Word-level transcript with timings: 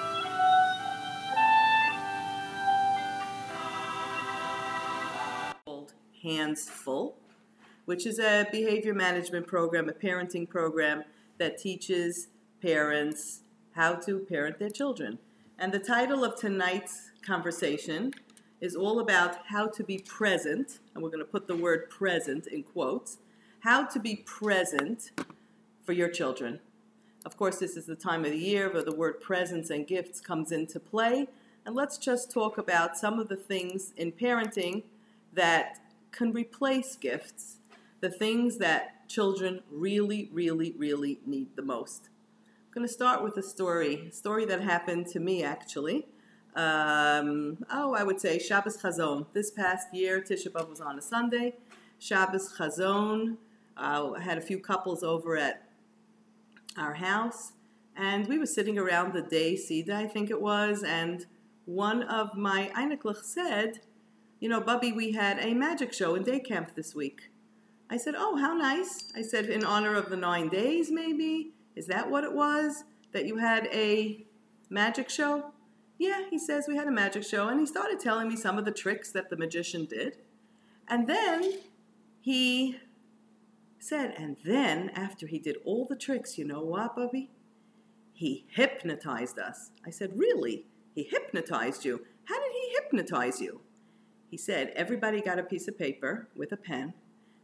Hands 6.23 6.69
Full, 6.69 7.17
which 7.85 8.05
is 8.05 8.19
a 8.19 8.47
behavior 8.51 8.93
management 8.93 9.45
program, 9.45 9.89
a 9.89 9.93
parenting 9.93 10.47
program 10.47 11.03
that 11.37 11.57
teaches 11.57 12.27
parents 12.61 13.41
how 13.73 13.95
to 13.95 14.19
parent 14.19 14.57
their 14.59 14.69
children. 14.69 15.19
And 15.59 15.71
the 15.71 15.79
title 15.79 16.23
of 16.23 16.35
tonight's 16.35 17.11
conversation 17.25 18.13
is 18.61 18.75
all 18.75 18.99
about 18.99 19.39
how 19.47 19.67
to 19.67 19.83
be 19.83 19.99
present, 19.99 20.79
and 20.93 21.03
we're 21.03 21.09
going 21.09 21.19
to 21.19 21.25
put 21.25 21.47
the 21.47 21.55
word 21.55 21.89
present 21.89 22.47
in 22.47 22.63
quotes, 22.63 23.17
how 23.59 23.83
to 23.85 23.99
be 23.99 24.15
present 24.15 25.11
for 25.83 25.91
your 25.91 26.07
children. 26.09 26.59
Of 27.25 27.37
course, 27.37 27.57
this 27.57 27.75
is 27.77 27.85
the 27.85 27.95
time 27.95 28.25
of 28.25 28.31
the 28.31 28.37
year 28.37 28.71
where 28.71 28.83
the 28.83 28.95
word 28.95 29.21
presents 29.21 29.69
and 29.69 29.85
gifts 29.85 30.21
comes 30.21 30.51
into 30.51 30.79
play. 30.79 31.27
And 31.65 31.75
let's 31.75 31.97
just 31.97 32.31
talk 32.31 32.57
about 32.57 32.97
some 32.97 33.19
of 33.19 33.29
the 33.29 33.35
things 33.35 33.93
in 33.95 34.11
parenting 34.11 34.83
that 35.33 35.79
can 36.13 36.31
replace 36.31 36.95
gifts, 36.95 37.57
the 37.99 38.09
things 38.09 38.57
that 38.59 39.09
children 39.09 39.61
really, 39.69 40.29
really, 40.31 40.73
really 40.77 41.19
need 41.25 41.55
the 41.55 41.61
most. 41.61 42.09
I'm 42.67 42.73
going 42.73 42.87
to 42.87 42.93
start 42.93 43.21
with 43.21 43.35
a 43.37 43.43
story, 43.43 44.07
a 44.09 44.11
story 44.11 44.45
that 44.45 44.61
happened 44.61 45.07
to 45.07 45.19
me 45.19 45.43
actually. 45.43 46.07
Um, 46.55 47.57
oh, 47.71 47.93
I 47.95 48.03
would 48.03 48.21
say 48.21 48.39
Shabbos 48.39 48.77
Chazon. 48.77 49.25
This 49.33 49.51
past 49.51 49.87
year, 49.93 50.21
Tisha 50.21 50.49
B'Av 50.49 50.69
was 50.69 50.79
on 50.79 50.97
a 50.97 51.01
Sunday. 51.01 51.55
Shabbos 51.99 52.53
Chazon. 52.57 53.37
Uh, 53.75 54.11
I 54.11 54.21
had 54.21 54.37
a 54.37 54.41
few 54.41 54.59
couples 54.59 55.03
over 55.03 55.35
at 55.35 55.67
our 56.77 56.93
house, 56.93 57.53
and 57.95 58.27
we 58.27 58.37
were 58.37 58.45
sitting 58.45 58.77
around 58.77 59.13
the 59.13 59.21
day 59.21 59.55
Sida, 59.55 59.91
I 59.91 60.07
think 60.07 60.29
it 60.29 60.41
was, 60.41 60.83
and 60.83 61.25
one 61.65 62.03
of 62.03 62.35
my 62.35 62.71
Einiglich 62.75 63.23
said, 63.23 63.81
you 64.39 64.49
know, 64.49 64.59
Bubby, 64.59 64.91
we 64.91 65.11
had 65.13 65.39
a 65.39 65.53
magic 65.53 65.93
show 65.93 66.15
in 66.15 66.23
day 66.23 66.39
camp 66.39 66.75
this 66.75 66.93
week. 66.93 67.31
I 67.89 67.97
said, 67.97 68.15
oh, 68.17 68.37
how 68.37 68.53
nice. 68.53 69.11
I 69.15 69.21
said, 69.21 69.45
in 69.45 69.63
honor 69.63 69.95
of 69.95 70.09
the 70.09 70.17
nine 70.17 70.49
days, 70.49 70.89
maybe? 70.91 71.53
Is 71.75 71.87
that 71.87 72.09
what 72.09 72.23
it 72.23 72.33
was? 72.33 72.83
That 73.11 73.25
you 73.25 73.37
had 73.37 73.67
a 73.71 74.25
magic 74.69 75.09
show? 75.09 75.51
Yeah, 75.99 76.23
he 76.29 76.39
says, 76.39 76.65
we 76.67 76.75
had 76.75 76.87
a 76.87 76.91
magic 76.91 77.23
show. 77.23 77.47
And 77.47 77.59
he 77.59 77.65
started 77.65 77.99
telling 77.99 78.27
me 78.27 78.35
some 78.35 78.57
of 78.57 78.65
the 78.65 78.71
tricks 78.71 79.11
that 79.11 79.29
the 79.29 79.37
magician 79.37 79.85
did. 79.85 80.17
And 80.87 81.07
then 81.07 81.59
he 82.21 82.79
said, 83.79 84.13
and 84.17 84.37
then 84.43 84.89
after 84.95 85.27
he 85.27 85.39
did 85.39 85.57
all 85.65 85.85
the 85.85 85.95
tricks, 85.95 86.37
you 86.37 86.45
know 86.45 86.61
what, 86.61 86.95
Bubby? 86.95 87.29
He 88.13 88.45
hypnotized 88.49 89.37
us. 89.37 89.71
I 89.85 89.89
said, 89.89 90.17
really? 90.17 90.65
He 90.95 91.03
hypnotized 91.03 91.85
you? 91.85 92.05
How 92.25 92.39
did 92.39 92.51
he 92.51 92.75
hypnotize 92.75 93.41
you? 93.41 93.61
He 94.33 94.37
said, 94.37 94.73
everybody 94.75 95.21
got 95.21 95.37
a 95.37 95.43
piece 95.43 95.67
of 95.67 95.77
paper 95.77 96.27
with 96.35 96.51
a 96.51 96.57
pen, 96.57 96.95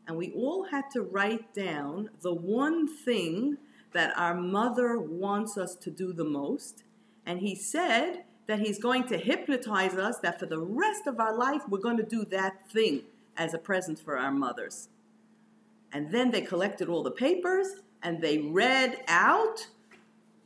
and 0.07 0.17
we 0.17 0.31
all 0.31 0.63
had 0.71 0.85
to 0.93 1.03
write 1.03 1.53
down 1.53 2.09
the 2.21 2.33
one 2.33 2.87
thing 2.87 3.57
that 3.93 4.11
our 4.17 4.33
mother 4.33 4.97
wants 4.97 5.55
us 5.55 5.75
to 5.75 5.91
do 5.91 6.11
the 6.11 6.23
most. 6.23 6.81
And 7.27 7.41
he 7.41 7.53
said 7.53 8.23
that 8.47 8.61
he's 8.61 8.80
going 8.80 9.03
to 9.09 9.19
hypnotize 9.19 9.93
us, 9.93 10.17
that 10.23 10.39
for 10.39 10.47
the 10.47 10.58
rest 10.59 11.05
of 11.05 11.19
our 11.19 11.37
life, 11.37 11.61
we're 11.69 11.77
going 11.77 11.97
to 11.97 12.02
do 12.03 12.25
that 12.25 12.67
thing 12.71 13.03
as 13.37 13.53
a 13.53 13.59
present 13.59 13.99
for 13.99 14.17
our 14.17 14.31
mothers. 14.31 14.89
And 15.93 16.11
then 16.11 16.31
they 16.31 16.41
collected 16.41 16.89
all 16.89 17.03
the 17.03 17.11
papers 17.11 17.67
and 18.02 18.19
they 18.19 18.39
read 18.39 18.97
out 19.08 19.67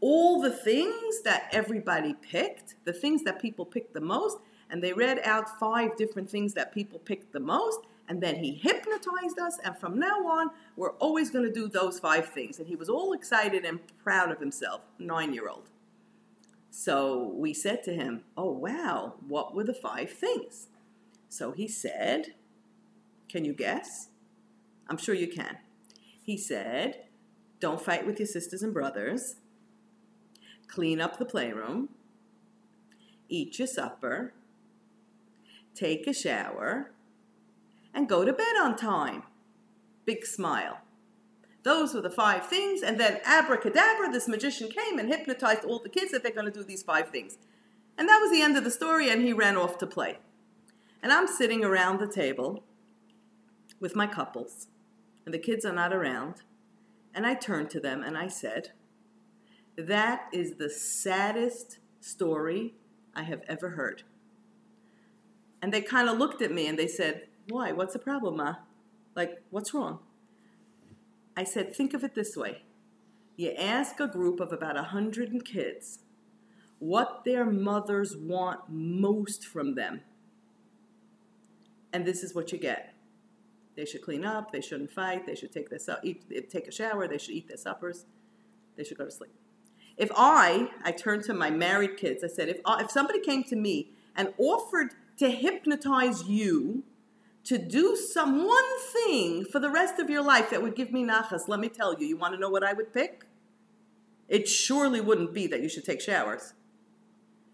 all 0.01 0.41
the 0.41 0.51
things 0.51 1.21
that 1.21 1.47
everybody 1.53 2.13
picked, 2.15 2.75
the 2.83 2.91
things 2.91 3.23
that 3.23 3.41
people 3.41 3.65
picked 3.65 3.93
the 3.93 4.01
most, 4.01 4.39
and 4.73 4.83
they 4.83 4.91
read 4.91 5.19
out 5.23 5.59
five 5.59 5.95
different 5.97 6.27
things 6.27 6.55
that 6.55 6.73
people 6.73 6.97
picked 6.97 7.31
the 7.31 7.39
most. 7.39 7.81
And 8.07 8.19
then 8.19 8.37
he 8.37 8.55
hypnotized 8.55 9.37
us, 9.39 9.59
and 9.63 9.77
from 9.77 9.99
now 9.99 10.25
on, 10.27 10.49
we're 10.75 10.93
always 10.93 11.29
going 11.29 11.45
to 11.45 11.53
do 11.53 11.67
those 11.67 11.99
five 11.99 12.29
things. 12.29 12.57
And 12.57 12.67
he 12.67 12.75
was 12.75 12.89
all 12.89 13.13
excited 13.13 13.65
and 13.65 13.79
proud 14.03 14.31
of 14.31 14.39
himself, 14.39 14.81
nine 14.97 15.31
year 15.31 15.47
old. 15.47 15.69
So 16.71 17.31
we 17.35 17.53
said 17.53 17.83
to 17.83 17.93
him, 17.93 18.23
Oh, 18.35 18.49
wow, 18.49 19.13
what 19.27 19.53
were 19.53 19.63
the 19.63 19.75
five 19.75 20.09
things? 20.09 20.69
So 21.29 21.51
he 21.51 21.67
said, 21.67 22.33
Can 23.29 23.45
you 23.45 23.53
guess? 23.53 24.07
I'm 24.89 24.97
sure 24.97 25.13
you 25.13 25.27
can. 25.27 25.59
He 26.19 26.35
said, 26.35 27.03
Don't 27.59 27.79
fight 27.79 28.07
with 28.07 28.19
your 28.19 28.27
sisters 28.27 28.63
and 28.63 28.73
brothers, 28.73 29.35
clean 30.67 30.99
up 30.99 31.19
the 31.19 31.25
playroom, 31.25 31.89
eat 33.29 33.59
your 33.59 33.67
supper, 33.67 34.33
take 35.75 36.07
a 36.07 36.13
shower, 36.13 36.91
and 37.93 38.09
go 38.09 38.25
to 38.25 38.33
bed 38.33 38.55
on 38.61 38.75
time. 38.75 39.23
Big 40.05 40.25
smile. 40.25 40.79
Those 41.63 41.93
were 41.93 42.01
the 42.01 42.09
five 42.09 42.45
things, 42.45 42.81
and 42.81 42.99
then 42.99 43.19
abracadabra, 43.25 44.11
this 44.11 44.27
magician 44.27 44.69
came 44.69 44.99
and 44.99 45.07
hypnotized 45.07 45.63
all 45.63 45.79
the 45.79 45.89
kids 45.89 46.11
that 46.11 46.21
they're 46.21 46.33
going 46.33 46.45
to 46.45 46.51
do 46.51 46.63
these 46.63 46.83
five 46.83 47.09
things. 47.09 47.37
And 47.97 48.09
that 48.09 48.19
was 48.19 48.31
the 48.31 48.41
end 48.41 48.57
of 48.57 48.63
the 48.63 48.71
story, 48.71 49.09
and 49.09 49.21
he 49.21 49.31
ran 49.31 49.55
off 49.55 49.77
to 49.77 49.87
play. 49.87 50.17
And 51.01 51.11
I'm 51.11 51.27
sitting 51.27 51.63
around 51.63 51.99
the 51.99 52.07
table 52.07 52.63
with 53.79 53.95
my 53.95 54.07
couples, 54.07 54.67
and 55.25 55.33
the 55.33 55.39
kids 55.39 55.65
are 55.65 55.73
not 55.73 55.93
around. 55.93 56.35
And 57.13 57.25
I 57.27 57.35
turned 57.35 57.69
to 57.71 57.79
them 57.79 58.01
and 58.01 58.17
I 58.17 58.27
said, 58.27 58.71
That 59.77 60.27
is 60.33 60.55
the 60.55 60.69
saddest 60.69 61.77
story 62.01 62.73
I 63.15 63.23
have 63.23 63.43
ever 63.47 63.71
heard. 63.71 64.03
And 65.63 65.73
they 65.73 65.79
kind 65.79 66.09
of 66.09 66.17
looked 66.17 66.41
at 66.41 66.51
me 66.51 66.67
and 66.67 66.77
they 66.77 66.89
said, 66.89 67.21
Why? 67.47 67.71
What's 67.71 67.93
the 67.93 67.99
problem, 67.99 68.35
Ma? 68.35 68.55
Like, 69.15 69.41
what's 69.49 69.73
wrong? 69.73 69.99
I 71.37 71.45
said, 71.45 71.73
Think 71.73 71.93
of 71.93 72.03
it 72.03 72.15
this 72.15 72.35
way. 72.35 72.63
You 73.37 73.53
ask 73.57 73.97
a 74.01 74.07
group 74.07 74.41
of 74.41 74.51
about 74.51 74.75
a 74.75 74.83
hundred 74.83 75.31
kids 75.45 75.99
what 76.79 77.21
their 77.23 77.45
mothers 77.45 78.13
want 78.17 78.59
most 78.67 79.45
from 79.47 79.75
them. 79.75 80.01
And 81.93 82.05
this 82.05 82.23
is 82.23 82.35
what 82.35 82.51
you 82.51 82.57
get. 82.57 82.93
They 83.77 83.85
should 83.85 84.01
clean 84.01 84.25
up. 84.25 84.51
They 84.51 84.59
shouldn't 84.59 84.91
fight. 84.91 85.25
They 85.25 85.35
should 85.35 85.53
take 85.53 85.69
their 85.69 85.79
su- 85.79 85.93
uh, 85.93 85.99
eat, 86.03 86.49
take 86.49 86.67
a 86.67 86.73
shower. 86.73 87.07
They 87.07 87.17
should 87.17 87.35
eat 87.35 87.47
their 87.47 87.55
suppers. 87.55 88.03
They 88.75 88.83
should 88.83 88.97
go 88.97 89.05
to 89.05 89.11
sleep. 89.11 89.33
If 89.95 90.11
I, 90.13 90.71
I 90.83 90.91
turned 90.91 91.23
to 91.23 91.33
my 91.33 91.51
married 91.51 91.95
kids. 91.95 92.21
I 92.21 92.27
said, 92.27 92.49
if 92.49 92.59
uh, 92.65 92.79
if 92.81 92.91
somebody 92.91 93.21
came 93.21 93.45
to 93.45 93.55
me 93.55 93.91
and 94.13 94.33
offered 94.37 94.89
to 95.23 95.29
hypnotize 95.29 96.23
you 96.27 96.83
to 97.45 97.57
do 97.57 97.95
some 97.95 98.45
one 98.45 98.79
thing 98.93 99.45
for 99.45 99.59
the 99.59 99.69
rest 99.69 99.99
of 99.99 100.09
your 100.09 100.23
life 100.23 100.49
that 100.49 100.61
would 100.61 100.75
give 100.75 100.91
me 100.91 101.03
nachas, 101.03 101.47
let 101.47 101.59
me 101.59 101.67
tell 101.67 101.99
you, 101.99 102.07
you 102.07 102.17
want 102.17 102.33
to 102.33 102.39
know 102.39 102.49
what 102.49 102.63
I 102.63 102.73
would 102.73 102.93
pick? 102.93 103.25
It 104.29 104.47
surely 104.47 105.01
wouldn't 105.01 105.33
be 105.33 105.47
that 105.47 105.61
you 105.61 105.67
should 105.67 105.83
take 105.83 105.99
showers. 105.99 106.53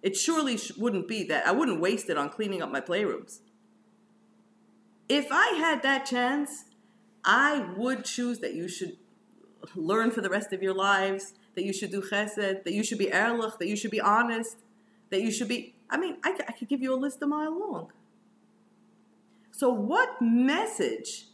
It 0.04 0.16
surely 0.16 0.58
sh- 0.58 0.72
wouldn't 0.78 1.08
be 1.08 1.24
that 1.24 1.48
I 1.48 1.52
wouldn't 1.52 1.82
waste 1.82 2.10
it 2.10 2.18
on 2.18 2.30
cleaning 2.30 2.62
up 2.62 2.72
my 2.72 2.82
playrooms 2.82 3.40
if 5.10 5.28
I 5.32 5.56
had 5.58 5.82
that 5.82 6.06
chance, 6.06 6.66
I 7.26 7.74
would 7.76 8.06
choose 8.06 8.40
that 8.40 8.54
you 8.54 8.68
should 8.68 8.96
learn 9.76 10.12
for 10.12 10.22
the 10.22 10.30
rest 10.30 10.54
of 10.54 10.62
your 10.62 10.76
lives, 10.76 11.34
that 11.56 11.66
you 11.66 11.74
should 11.74 11.92
do 11.92 12.02
chesed, 12.02 12.64
that 12.64 12.72
you 12.72 12.84
should 12.84 13.00
be 13.00 13.12
erlich, 13.12 13.58
that 13.58 13.68
you 13.68 13.76
should 13.76 13.92
be 13.92 14.00
honest, 14.00 14.58
that 15.10 15.22
you 15.22 15.32
should 15.32 15.48
be. 15.48 15.74
I 15.90 15.98
mean, 15.98 16.18
I, 16.24 16.36
I 16.48 16.52
could 16.52 16.68
give 16.68 16.82
you 16.82 16.94
a 16.94 16.98
list 16.98 17.22
a 17.22 17.28
mile 17.28 17.58
long. 17.58 17.92
So, 19.52 19.70
what 19.70 20.22
message 20.22 21.26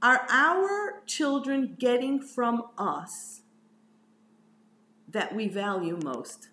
are 0.00 0.26
our 0.30 1.02
children 1.06 1.76
getting 1.78 2.20
from 2.20 2.64
us 2.76 3.42
that 5.08 5.34
we 5.34 5.48
value 5.48 5.98
most? 6.02 6.48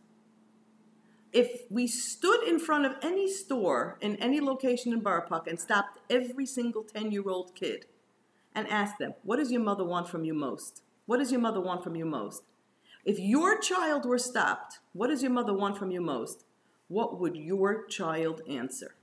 if 1.31 1.61
we 1.69 1.85
stood 1.85 2.43
in 2.47 2.59
front 2.59 2.85
of 2.85 2.95
any 3.01 3.31
store 3.31 3.97
in 4.01 4.15
any 4.17 4.39
location 4.39 4.93
in 4.93 5.01
Park 5.01 5.29
and 5.47 5.59
stopped 5.59 5.99
every 6.09 6.45
single 6.45 6.83
10 6.83 7.11
year 7.11 7.29
old 7.29 7.53
kid 7.55 7.85
and 8.55 8.67
asked 8.67 8.97
them, 8.99 9.13
What 9.23 9.37
does 9.37 9.51
your 9.51 9.61
mother 9.61 9.83
want 9.83 10.09
from 10.09 10.23
you 10.23 10.33
most? 10.33 10.81
What 11.05 11.17
does 11.17 11.31
your 11.31 11.41
mother 11.41 11.61
want 11.61 11.83
from 11.83 11.95
you 11.95 12.05
most? 12.05 12.43
If 13.05 13.19
your 13.19 13.59
child 13.59 14.05
were 14.05 14.17
stopped, 14.17 14.79
what 14.93 15.07
does 15.07 15.21
your 15.21 15.31
mother 15.31 15.53
want 15.53 15.77
from 15.77 15.91
you 15.91 16.01
most? 16.01 16.45
What 16.89 17.19
would 17.19 17.37
your 17.37 17.85
child 17.85 18.41
answer? 18.49 18.95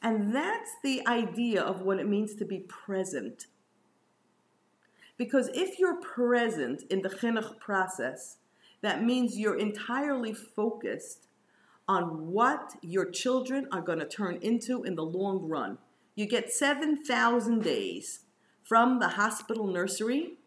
And 0.00 0.34
that's 0.34 0.70
the 0.82 1.06
idea 1.06 1.60
of 1.60 1.82
what 1.82 1.98
it 1.98 2.08
means 2.08 2.34
to 2.36 2.44
be 2.44 2.60
present. 2.60 3.46
Because 5.18 5.50
if 5.54 5.78
you're 5.78 6.00
present 6.00 6.84
in 6.88 7.02
the 7.02 7.08
chinuch 7.08 7.58
process, 7.58 8.38
that 8.80 9.04
means 9.04 9.38
you're 9.38 9.58
entirely 9.58 10.32
focused 10.32 11.26
on 11.88 12.28
what 12.32 12.74
your 12.80 13.10
children 13.10 13.66
are 13.70 13.80
going 13.80 13.98
to 13.98 14.08
turn 14.08 14.38
into 14.40 14.84
in 14.84 14.94
the 14.94 15.04
long 15.04 15.48
run. 15.48 15.78
You 16.14 16.26
get 16.26 16.52
7,000 16.52 17.62
days 17.62 18.20
from 18.62 18.98
the 18.98 19.08
hospital 19.10 19.66
nursery 19.66 20.38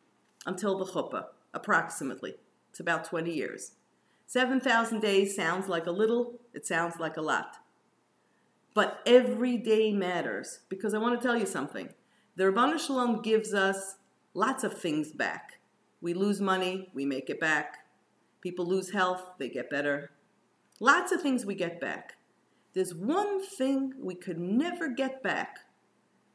until 0.46 0.78
the 0.78 0.86
chuppah, 0.86 1.26
approximately. 1.54 2.36
It's 2.70 2.80
about 2.80 3.04
20 3.06 3.34
years. 3.34 3.72
7,000 4.28 5.00
days 5.00 5.36
sounds 5.36 5.68
like 5.68 5.86
a 5.86 5.92
little, 5.92 6.40
it 6.54 6.66
sounds 6.66 7.00
like 7.00 7.18
a 7.18 7.22
lot. 7.22 7.58
But 8.74 9.00
every 9.06 9.58
day 9.58 9.94
matters 9.94 10.60
because 10.68 10.94
I 10.94 10.98
want 10.98 11.20
to 11.20 11.26
tell 11.26 11.38
you 11.38 11.46
something. 11.46 11.90
The 12.36 12.44
Ribbono 12.44 12.78
Shel 12.78 12.98
Olam 12.98 13.24
gives 13.24 13.54
us 13.54 13.96
lots 14.34 14.64
of 14.64 14.78
things 14.78 15.12
back. 15.12 15.60
We 16.02 16.14
lose 16.14 16.42
money, 16.42 16.90
we 16.94 17.06
make 17.06 17.30
it 17.30 17.40
back. 17.40 17.86
People 18.42 18.66
lose 18.68 18.92
health, 18.92 19.24
they 19.40 19.50
get 19.50 19.70
better. 19.70 20.12
Lots 20.80 21.12
of 21.12 21.22
things 21.22 21.46
we 21.46 21.56
get 21.56 21.80
back. 21.80 22.18
There's 22.74 22.94
one 22.94 23.42
thing 23.42 23.94
we 23.98 24.16
could 24.16 24.38
never 24.38 24.90
get 24.90 25.24
back, 25.24 25.60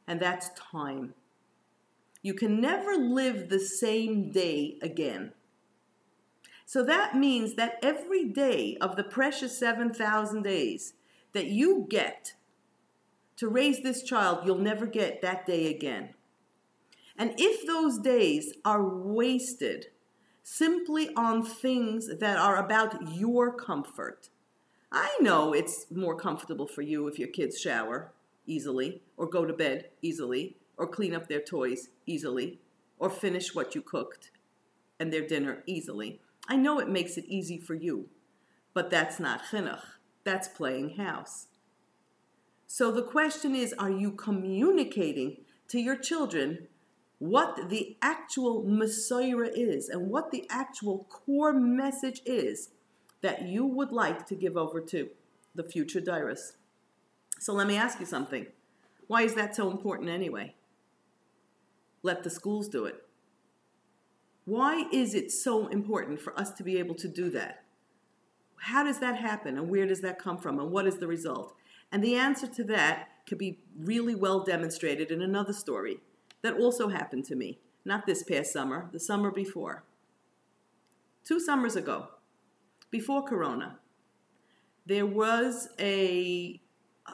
and 0.07 0.19
that's 0.19 0.49
time. 0.59 1.13
You 2.23 2.33
can 2.33 2.59
never 2.59 2.95
live 2.95 3.49
the 3.49 3.59
same 3.59 4.31
day 4.31 4.79
again. 4.81 5.33
So 6.71 6.85
that 6.85 7.17
means 7.17 7.55
that 7.55 7.79
every 7.83 8.23
day 8.23 8.77
of 8.79 8.95
the 8.95 9.03
precious 9.03 9.59
7,000 9.59 10.41
days 10.41 10.93
that 11.33 11.47
you 11.47 11.85
get 11.89 12.35
to 13.35 13.49
raise 13.49 13.83
this 13.83 14.03
child, 14.03 14.45
you'll 14.45 14.57
never 14.57 14.85
get 14.85 15.21
that 15.21 15.45
day 15.45 15.69
again. 15.69 16.13
And 17.17 17.33
if 17.37 17.67
those 17.67 17.99
days 17.99 18.53
are 18.63 18.87
wasted 18.87 19.87
simply 20.43 21.13
on 21.13 21.43
things 21.43 22.07
that 22.19 22.37
are 22.37 22.55
about 22.55 23.17
your 23.17 23.51
comfort, 23.51 24.29
I 24.93 25.17
know 25.19 25.51
it's 25.51 25.87
more 25.91 26.15
comfortable 26.15 26.67
for 26.67 26.83
you 26.83 27.05
if 27.09 27.19
your 27.19 27.27
kids 27.27 27.59
shower 27.59 28.13
easily, 28.47 29.01
or 29.17 29.27
go 29.27 29.43
to 29.43 29.51
bed 29.51 29.89
easily, 30.01 30.55
or 30.77 30.87
clean 30.87 31.13
up 31.13 31.27
their 31.27 31.41
toys 31.41 31.89
easily, 32.05 32.59
or 32.97 33.09
finish 33.09 33.53
what 33.53 33.75
you 33.75 33.81
cooked 33.81 34.31
and 34.97 35.11
their 35.11 35.27
dinner 35.27 35.63
easily. 35.67 36.21
I 36.51 36.57
know 36.57 36.79
it 36.79 36.89
makes 36.89 37.15
it 37.15 37.23
easy 37.29 37.57
for 37.57 37.75
you, 37.75 38.09
but 38.73 38.89
that's 38.89 39.21
not 39.21 39.41
chinuch. 39.41 39.83
That's 40.25 40.49
playing 40.49 40.97
house. 40.97 41.47
So 42.67 42.91
the 42.91 43.03
question 43.03 43.55
is 43.55 43.71
are 43.79 43.89
you 43.89 44.11
communicating 44.11 45.37
to 45.69 45.79
your 45.79 45.95
children 45.95 46.67
what 47.19 47.69
the 47.69 47.95
actual 48.01 48.65
Mesirah 48.65 49.51
is 49.55 49.87
and 49.87 50.09
what 50.09 50.31
the 50.31 50.45
actual 50.49 51.07
core 51.09 51.53
message 51.53 52.19
is 52.25 52.71
that 53.21 53.43
you 53.43 53.65
would 53.65 53.93
like 53.93 54.25
to 54.25 54.35
give 54.35 54.57
over 54.57 54.81
to 54.81 55.07
the 55.55 55.63
future 55.63 56.01
Dairis? 56.01 56.57
So 57.39 57.53
let 57.53 57.65
me 57.65 57.77
ask 57.77 57.97
you 58.01 58.05
something. 58.05 58.47
Why 59.07 59.21
is 59.21 59.35
that 59.35 59.55
so 59.55 59.71
important 59.71 60.09
anyway? 60.09 60.55
Let 62.03 62.25
the 62.25 62.29
schools 62.29 62.67
do 62.67 62.83
it. 62.83 63.05
Why 64.45 64.87
is 64.91 65.13
it 65.13 65.31
so 65.31 65.67
important 65.67 66.19
for 66.19 66.37
us 66.39 66.51
to 66.53 66.63
be 66.63 66.77
able 66.79 66.95
to 66.95 67.07
do 67.07 67.29
that? 67.31 67.63
How 68.57 68.83
does 68.83 68.99
that 68.99 69.17
happen 69.17 69.57
and 69.57 69.69
where 69.69 69.87
does 69.87 70.01
that 70.01 70.19
come 70.19 70.37
from 70.37 70.59
and 70.59 70.71
what 70.71 70.87
is 70.87 70.97
the 70.97 71.07
result? 71.07 71.55
And 71.91 72.03
the 72.03 72.15
answer 72.15 72.47
to 72.47 72.63
that 72.65 73.09
could 73.27 73.37
be 73.37 73.59
really 73.77 74.15
well 74.15 74.43
demonstrated 74.43 75.11
in 75.11 75.21
another 75.21 75.53
story 75.53 75.99
that 76.41 76.57
also 76.57 76.89
happened 76.89 77.25
to 77.25 77.35
me, 77.35 77.59
not 77.85 78.05
this 78.05 78.23
past 78.23 78.51
summer, 78.51 78.89
the 78.91 78.99
summer 78.99 79.31
before. 79.31 79.83
Two 81.23 81.39
summers 81.39 81.75
ago, 81.75 82.07
before 82.89 83.23
Corona, 83.23 83.79
there 84.85 85.05
was 85.05 85.69
a, 85.79 86.59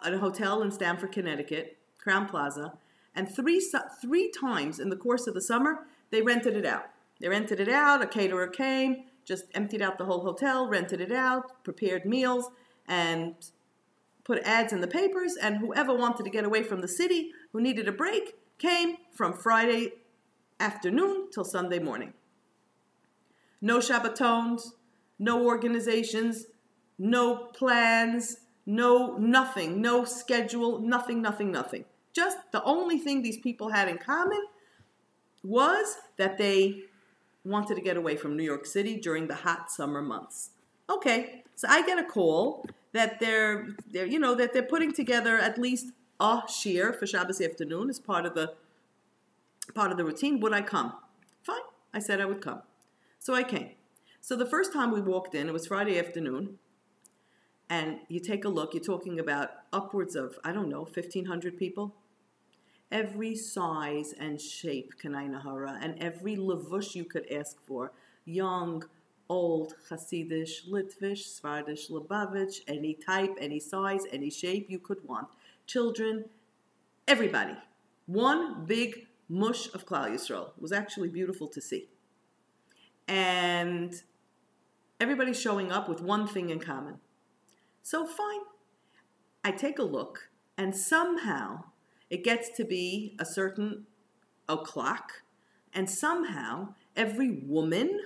a 0.04 0.18
hotel 0.18 0.62
in 0.62 0.72
Stamford, 0.72 1.12
Connecticut, 1.12 1.78
Crowne 2.04 2.30
Plaza, 2.30 2.74
and 3.14 3.30
three, 3.30 3.62
three 4.02 4.32
times 4.32 4.80
in 4.80 4.90
the 4.90 4.96
course 4.96 5.28
of 5.28 5.34
the 5.34 5.42
summer, 5.42 5.88
they 6.10 6.22
rented 6.22 6.56
it 6.56 6.66
out. 6.66 6.86
They 7.20 7.28
rented 7.28 7.60
it 7.60 7.70
out, 7.70 8.02
a 8.02 8.08
caterer 8.08 8.48
came, 8.48 9.06
just 9.26 9.46
emptied 9.54 9.82
out 9.82 9.98
the 9.98 10.06
whole 10.06 10.22
hotel, 10.22 10.68
rented 10.68 11.02
it 11.02 11.12
out, 11.12 11.64
prepared 11.64 12.06
meals, 12.06 12.50
and 12.88 13.36
put 14.24 14.40
ads 14.44 14.72
in 14.72 14.82
the 14.82 14.88
papers. 14.88 15.36
And 15.36 15.58
whoever 15.58 15.94
wanted 15.94 16.24
to 16.24 16.30
get 16.30 16.46
away 16.46 16.64
from 16.64 16.82
the 16.82 16.88
city, 16.88 17.32
who 17.52 17.62
needed 17.62 17.88
a 17.88 17.92
break, 17.92 18.36
came 18.58 18.98
from 19.14 19.34
Friday 19.34 19.94
afternoon 20.60 21.30
till 21.32 21.44
Sunday 21.44 21.80
morning. 21.80 22.14
No 23.62 23.80
Shabbatones, 23.80 24.72
no 25.20 25.46
organizations, 25.46 26.46
no 26.98 27.36
plans, 27.36 28.38
no 28.66 29.18
nothing, 29.18 29.82
no 29.82 30.06
schedule, 30.06 30.80
nothing, 30.80 31.22
nothing, 31.22 31.52
nothing. 31.52 31.86
Just 32.14 32.38
the 32.52 32.64
only 32.64 32.98
thing 32.98 33.22
these 33.22 33.38
people 33.38 33.70
had 33.70 33.88
in 33.88 33.98
common 33.98 34.42
was 35.44 35.98
that 36.18 36.38
they 36.38 36.84
wanted 37.48 37.76
to 37.76 37.82
get 37.82 37.98
away 37.98 38.16
from 38.16 38.36
New 38.36 38.44
York 38.44 38.66
City 38.66 38.98
during 38.98 39.28
the 39.28 39.36
hot 39.36 39.72
summer 39.72 40.02
months. 40.02 40.52
Okay, 40.90 41.44
so 41.56 41.68
I 41.70 41.86
get 41.86 41.98
a 41.98 42.04
call 42.04 42.66
that 42.94 43.20
they're, 43.20 43.70
they're 43.92 44.06
you 44.06 44.20
know, 44.20 44.36
that 44.36 44.54
they're 44.54 44.64
putting 44.64 44.94
together 44.94 45.38
at 45.38 45.58
least 45.58 45.88
a 46.20 46.42
shiur 46.48 46.98
for 46.98 47.06
Shabbos 47.06 47.42
afternoon 47.42 47.90
as 47.90 48.00
part 48.00 48.26
of 48.26 48.34
the 48.34 48.54
part 49.74 49.92
of 49.92 49.98
the 49.98 50.06
routine. 50.06 50.40
Would 50.40 50.54
I 50.54 50.62
come? 50.62 50.94
Fine. 51.44 51.62
I 51.94 52.00
said 52.00 52.22
I 52.22 52.26
would 52.26 52.42
come. 52.42 52.62
So 53.20 53.34
I 53.34 53.44
came. 53.44 53.72
So 54.22 54.36
the 54.36 54.46
first 54.46 54.74
time 54.74 54.92
we 54.92 55.02
walked 55.02 55.36
in, 55.36 55.48
it 55.48 55.54
was 55.54 55.68
Friday 55.68 56.00
afternoon, 56.00 56.58
and 57.70 58.00
you 58.08 58.20
take 58.20 58.46
a 58.46 58.50
look, 58.50 58.74
you're 58.74 58.84
talking 58.84 59.20
about 59.20 59.52
upwards 59.72 60.16
of, 60.16 60.38
I 60.44 60.52
don't 60.52 60.70
know, 60.70 60.82
1,500 60.82 61.58
people 61.58 61.94
every 62.92 63.36
size 63.36 64.14
and 64.20 64.40
shape, 64.40 64.94
Kanai 65.02 65.30
Nahara, 65.30 65.78
and 65.82 66.02
every 66.02 66.36
levush 66.36 66.96
you 66.96 67.04
could 67.04 67.32
ask 67.32 67.58
for. 67.66 67.92
Young, 68.26 68.84
old, 69.30 69.76
Hasidish, 69.90 70.70
Litvish, 70.70 71.40
Sfardish, 71.40 71.90
Lubavitch, 71.92 72.62
any 72.68 72.94
type, 72.94 73.36
any 73.40 73.60
size, 73.60 74.04
any 74.12 74.30
shape 74.30 74.70
you 74.70 74.80
could 74.80 75.04
want. 75.08 75.28
Children, 75.66 76.26
everybody. 77.08 77.58
One 78.06 78.66
big 78.66 79.08
mush 79.28 79.74
of 79.74 79.86
Klal 79.86 80.10
Yisrael. 80.10 80.50
It 80.56 80.62
was 80.62 80.72
actually 80.72 81.10
beautiful 81.10 81.48
to 81.50 81.62
see. 81.62 81.88
And 83.08 84.02
everybody's 85.00 85.40
showing 85.40 85.72
up 85.72 85.90
with 85.90 86.02
one 86.02 86.28
thing 86.28 86.50
in 86.50 86.60
common. 86.60 87.00
So 87.84 88.06
fine. 88.06 88.42
I 89.44 89.52
take 89.52 89.80
a 89.80 89.84
look, 89.84 90.30
and 90.58 90.76
somehow 90.76 91.64
it 92.10 92.24
gets 92.24 92.50
to 92.58 92.66
be 92.66 93.16
a 93.20 93.26
certain 93.26 93.86
o'clock, 94.48 95.24
and 95.74 95.90
somehow 95.90 96.74
every 96.96 97.32
woman 97.32 98.00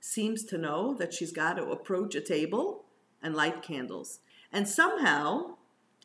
seems 0.00 0.44
to 0.44 0.58
know 0.58 0.94
that 0.94 1.12
she's 1.12 1.32
got 1.32 1.54
to 1.54 1.64
approach 1.64 2.14
a 2.14 2.20
table 2.20 2.84
and 3.22 3.34
light 3.34 3.62
candles. 3.62 4.20
And 4.52 4.68
somehow 4.68 5.56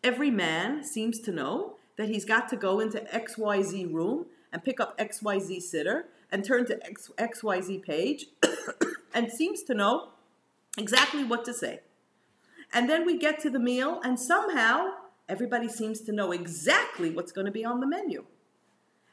every 0.03 0.31
man 0.31 0.83
seems 0.83 1.19
to 1.21 1.31
know 1.31 1.75
that 1.97 2.09
he's 2.09 2.25
got 2.25 2.49
to 2.49 2.55
go 2.55 2.79
into 2.79 2.99
XYZ 2.99 3.93
room 3.93 4.25
and 4.51 4.63
pick 4.63 4.79
up 4.79 4.97
XYZ 4.97 5.57
siddur 5.57 6.03
and 6.31 6.43
turn 6.43 6.65
to 6.65 6.83
X, 6.85 7.11
XYZ 7.17 7.83
page 7.83 8.27
and 9.13 9.31
seems 9.31 9.63
to 9.63 9.73
know 9.73 10.09
exactly 10.77 11.23
what 11.23 11.45
to 11.45 11.53
say. 11.53 11.81
And 12.73 12.89
then 12.89 13.05
we 13.05 13.17
get 13.17 13.39
to 13.41 13.49
the 13.49 13.59
meal, 13.59 13.99
and 14.01 14.17
somehow 14.17 14.91
everybody 15.31 15.69
seems 15.69 16.01
to 16.01 16.11
know 16.11 16.33
exactly 16.33 17.09
what's 17.09 17.31
going 17.31 17.45
to 17.45 17.51
be 17.51 17.63
on 17.63 17.79
the 17.79 17.87
menu. 17.87 18.25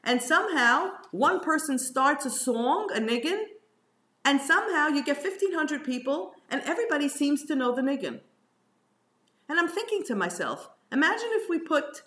And 0.03 0.21
somehow, 0.21 0.91
one 1.11 1.39
person 1.39 1.79
starts 1.79 2.25
a 2.25 2.29
song, 2.29 2.89
a 2.93 2.99
niggin, 2.99 3.43
and 4.25 4.41
somehow 4.41 4.87
you 4.87 5.01
get 5.03 5.23
1,500 5.23 5.83
people, 5.85 6.33
and 6.49 6.61
everybody 6.65 7.07
seems 7.07 7.45
to 7.45 7.55
know 7.55 7.73
the 7.73 7.81
niggin. 7.81 8.19
And 9.47 9.57
I'm 9.57 9.69
thinking 9.69 10.03
to 10.07 10.15
myself, 10.15 10.69
imagine 10.91 11.29
if 11.31 11.49
we 11.49 11.57
put 11.57 12.03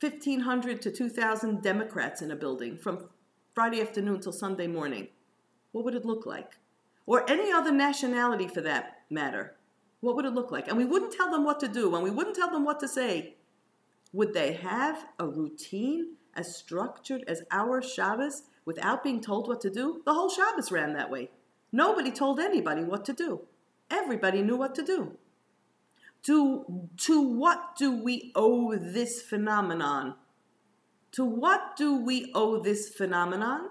1,500 0.00 0.80
to 0.80 0.90
2,000 0.90 1.62
Democrats 1.62 2.22
in 2.22 2.30
a 2.30 2.36
building 2.36 2.78
from 2.78 3.10
Friday 3.54 3.82
afternoon 3.82 4.20
till 4.20 4.32
Sunday 4.32 4.66
morning. 4.66 5.08
What 5.72 5.84
would 5.84 5.94
it 5.94 6.06
look 6.06 6.24
like? 6.24 6.52
Or 7.04 7.28
any 7.28 7.52
other 7.52 7.70
nationality 7.70 8.48
for 8.48 8.62
that 8.62 9.02
matter 9.10 9.56
what 10.00 10.16
would 10.16 10.24
it 10.24 10.34
look 10.34 10.50
like? 10.50 10.68
And 10.68 10.76
we 10.76 10.84
wouldn't 10.84 11.12
tell 11.12 11.30
them 11.30 11.44
what 11.44 11.60
to 11.60 11.68
do, 11.68 11.94
and 11.94 12.02
we 12.02 12.10
wouldn't 12.10 12.36
tell 12.36 12.50
them 12.50 12.64
what 12.64 12.80
to 12.80 12.88
say. 12.88 13.34
Would 14.12 14.32
they 14.34 14.54
have 14.54 15.06
a 15.18 15.26
routine 15.26 16.16
as 16.34 16.56
structured 16.56 17.22
as 17.28 17.42
our 17.50 17.82
Shabbos 17.82 18.42
without 18.64 19.02
being 19.02 19.20
told 19.20 19.46
what 19.46 19.60
to 19.60 19.70
do? 19.70 20.02
The 20.04 20.14
whole 20.14 20.30
Shabbos 20.30 20.72
ran 20.72 20.94
that 20.94 21.10
way. 21.10 21.30
Nobody 21.72 22.10
told 22.10 22.40
anybody 22.40 22.82
what 22.82 23.04
to 23.04 23.12
do. 23.12 23.42
Everybody 23.90 24.42
knew 24.42 24.56
what 24.56 24.74
to 24.76 24.82
do. 24.82 25.16
To, 26.24 26.88
to 26.98 27.20
what 27.20 27.76
do 27.76 28.02
we 28.02 28.32
owe 28.34 28.76
this 28.76 29.22
phenomenon? 29.22 30.14
To 31.12 31.24
what 31.24 31.76
do 31.76 31.96
we 31.96 32.30
owe 32.34 32.60
this 32.60 32.88
phenomenon? 32.88 33.70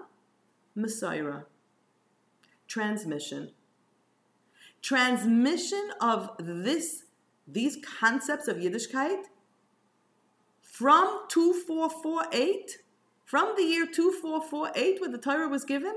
Mesirah. 0.76 1.44
Transmission. 2.66 3.52
Transmission 4.82 5.90
of 6.00 6.30
this, 6.38 7.04
these 7.46 7.76
concepts 8.00 8.48
of 8.48 8.56
Yiddishkeit 8.56 9.24
from 10.62 11.20
2448, 11.28 12.78
from 13.26 13.52
the 13.56 13.62
year 13.62 13.86
2448 13.86 15.00
when 15.00 15.12
the 15.12 15.18
Torah 15.18 15.48
was 15.48 15.64
given, 15.64 15.94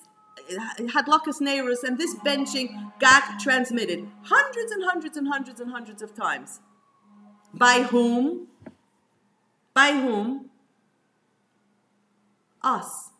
uh, 0.50 0.82
hadlakas 0.82 1.40
neirus 1.40 1.82
and 1.82 1.98
this 1.98 2.14
benching 2.16 2.92
got 3.00 3.40
transmitted 3.40 4.08
hundreds 4.22 4.72
and 4.72 4.84
hundreds 4.84 5.16
and 5.16 5.28
hundreds 5.28 5.60
and 5.60 5.70
hundreds 5.70 6.02
of 6.02 6.14
times. 6.14 6.60
By 7.52 7.82
whom? 7.82 8.48
By 9.74 9.92
whom? 9.92 10.50
Us, 12.62 13.10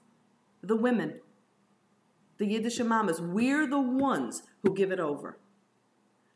the 0.63 0.77
women 0.77 1.21
the 2.39 2.47
Yiddish 2.47 2.79
mamas. 2.81 3.21
We're 3.21 3.69
the 3.69 3.81
ones 3.81 4.43
who 4.63 4.75
give 4.75 4.91
it 4.91 5.01
over. 5.01 5.39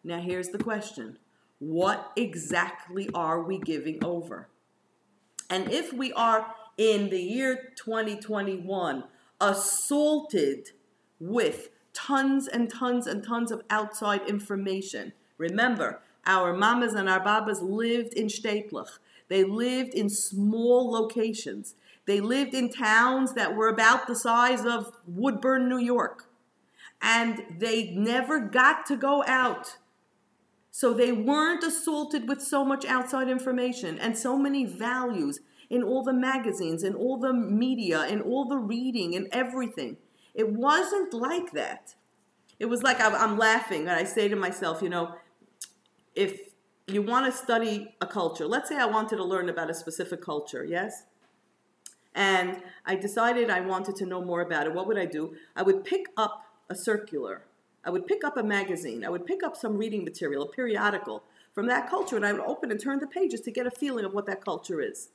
Now, 0.04 0.20
here's 0.20 0.48
the 0.48 0.58
question 0.58 1.18
What 1.58 2.12
exactly 2.16 3.08
are 3.14 3.42
we 3.42 3.58
giving 3.58 4.04
over? 4.04 4.48
And 5.52 5.70
if 5.70 5.92
we 5.92 6.14
are 6.14 6.46
in 6.78 7.10
the 7.10 7.20
year 7.20 7.72
2021 7.76 9.04
assaulted 9.38 10.70
with 11.20 11.68
tons 11.92 12.48
and 12.48 12.70
tons 12.70 13.06
and 13.06 13.22
tons 13.22 13.52
of 13.52 13.60
outside 13.68 14.26
information, 14.26 15.12
remember, 15.36 16.00
our 16.24 16.54
mamas 16.54 16.94
and 16.94 17.06
our 17.06 17.22
babas 17.22 17.60
lived 17.60 18.14
in 18.14 18.28
Shtetlach. 18.28 18.98
They 19.28 19.44
lived 19.44 19.92
in 19.92 20.08
small 20.08 20.90
locations. 20.90 21.74
They 22.06 22.22
lived 22.22 22.54
in 22.54 22.70
towns 22.70 23.34
that 23.34 23.54
were 23.54 23.68
about 23.68 24.06
the 24.06 24.16
size 24.16 24.64
of 24.64 24.90
Woodbourne, 25.06 25.68
New 25.68 25.76
York. 25.76 26.30
And 27.02 27.44
they 27.58 27.90
never 27.90 28.40
got 28.40 28.86
to 28.86 28.96
go 28.96 29.22
out. 29.26 29.76
So 30.72 30.92
they 30.92 31.12
weren't 31.12 31.62
assaulted 31.62 32.28
with 32.28 32.42
so 32.42 32.64
much 32.64 32.84
outside 32.84 33.28
information 33.28 33.98
and 33.98 34.18
so 34.18 34.36
many 34.36 34.64
values 34.64 35.40
in 35.70 35.84
all 35.84 36.02
the 36.02 36.12
magazines, 36.12 36.82
in 36.82 36.94
all 36.94 37.18
the 37.18 37.32
media, 37.32 38.04
in 38.06 38.20
all 38.20 38.46
the 38.46 38.58
reading, 38.58 39.14
and 39.14 39.28
everything. 39.30 39.98
It 40.34 40.50
wasn't 40.50 41.14
like 41.14 41.52
that. 41.52 41.94
It 42.58 42.66
was 42.66 42.82
like 42.82 43.00
I'm 43.00 43.38
laughing 43.38 43.82
and 43.82 43.90
I 43.90 44.04
say 44.04 44.28
to 44.28 44.36
myself, 44.36 44.82
you 44.82 44.88
know, 44.88 45.14
if 46.16 46.40
you 46.88 47.02
want 47.02 47.26
to 47.26 47.32
study 47.32 47.94
a 48.00 48.06
culture, 48.06 48.46
let's 48.46 48.68
say 48.68 48.76
I 48.76 48.86
wanted 48.86 49.16
to 49.16 49.24
learn 49.24 49.48
about 49.48 49.70
a 49.70 49.74
specific 49.74 50.20
culture, 50.20 50.64
yes? 50.64 51.04
and 52.14 52.62
I 52.84 52.96
decided 52.96 53.50
I 53.50 53.60
wanted 53.60 53.96
to 53.96 54.06
know 54.06 54.22
more 54.22 54.40
about 54.40 54.66
it. 54.66 54.74
What 54.74 54.86
would 54.86 54.98
I 54.98 55.06
do? 55.06 55.34
I 55.56 55.62
would 55.62 55.84
pick 55.84 56.06
up 56.16 56.44
a 56.68 56.74
circular, 56.74 57.42
I 57.84 57.90
would 57.90 58.06
pick 58.06 58.24
up 58.24 58.36
a 58.36 58.42
magazine, 58.42 59.04
I 59.04 59.10
would 59.10 59.26
pick 59.26 59.42
up 59.42 59.56
some 59.56 59.76
reading 59.76 60.04
material, 60.04 60.42
a 60.42 60.48
periodical 60.48 61.24
from 61.52 61.66
that 61.66 61.90
culture, 61.90 62.16
and 62.16 62.24
I 62.24 62.32
would 62.32 62.42
open 62.42 62.70
and 62.70 62.80
turn 62.80 63.00
the 63.00 63.06
pages 63.06 63.40
to 63.42 63.50
get 63.50 63.66
a 63.66 63.70
feeling 63.70 64.04
of 64.04 64.14
what 64.14 64.26
that 64.26 64.44
culture 64.44 64.80
is. 64.80 65.08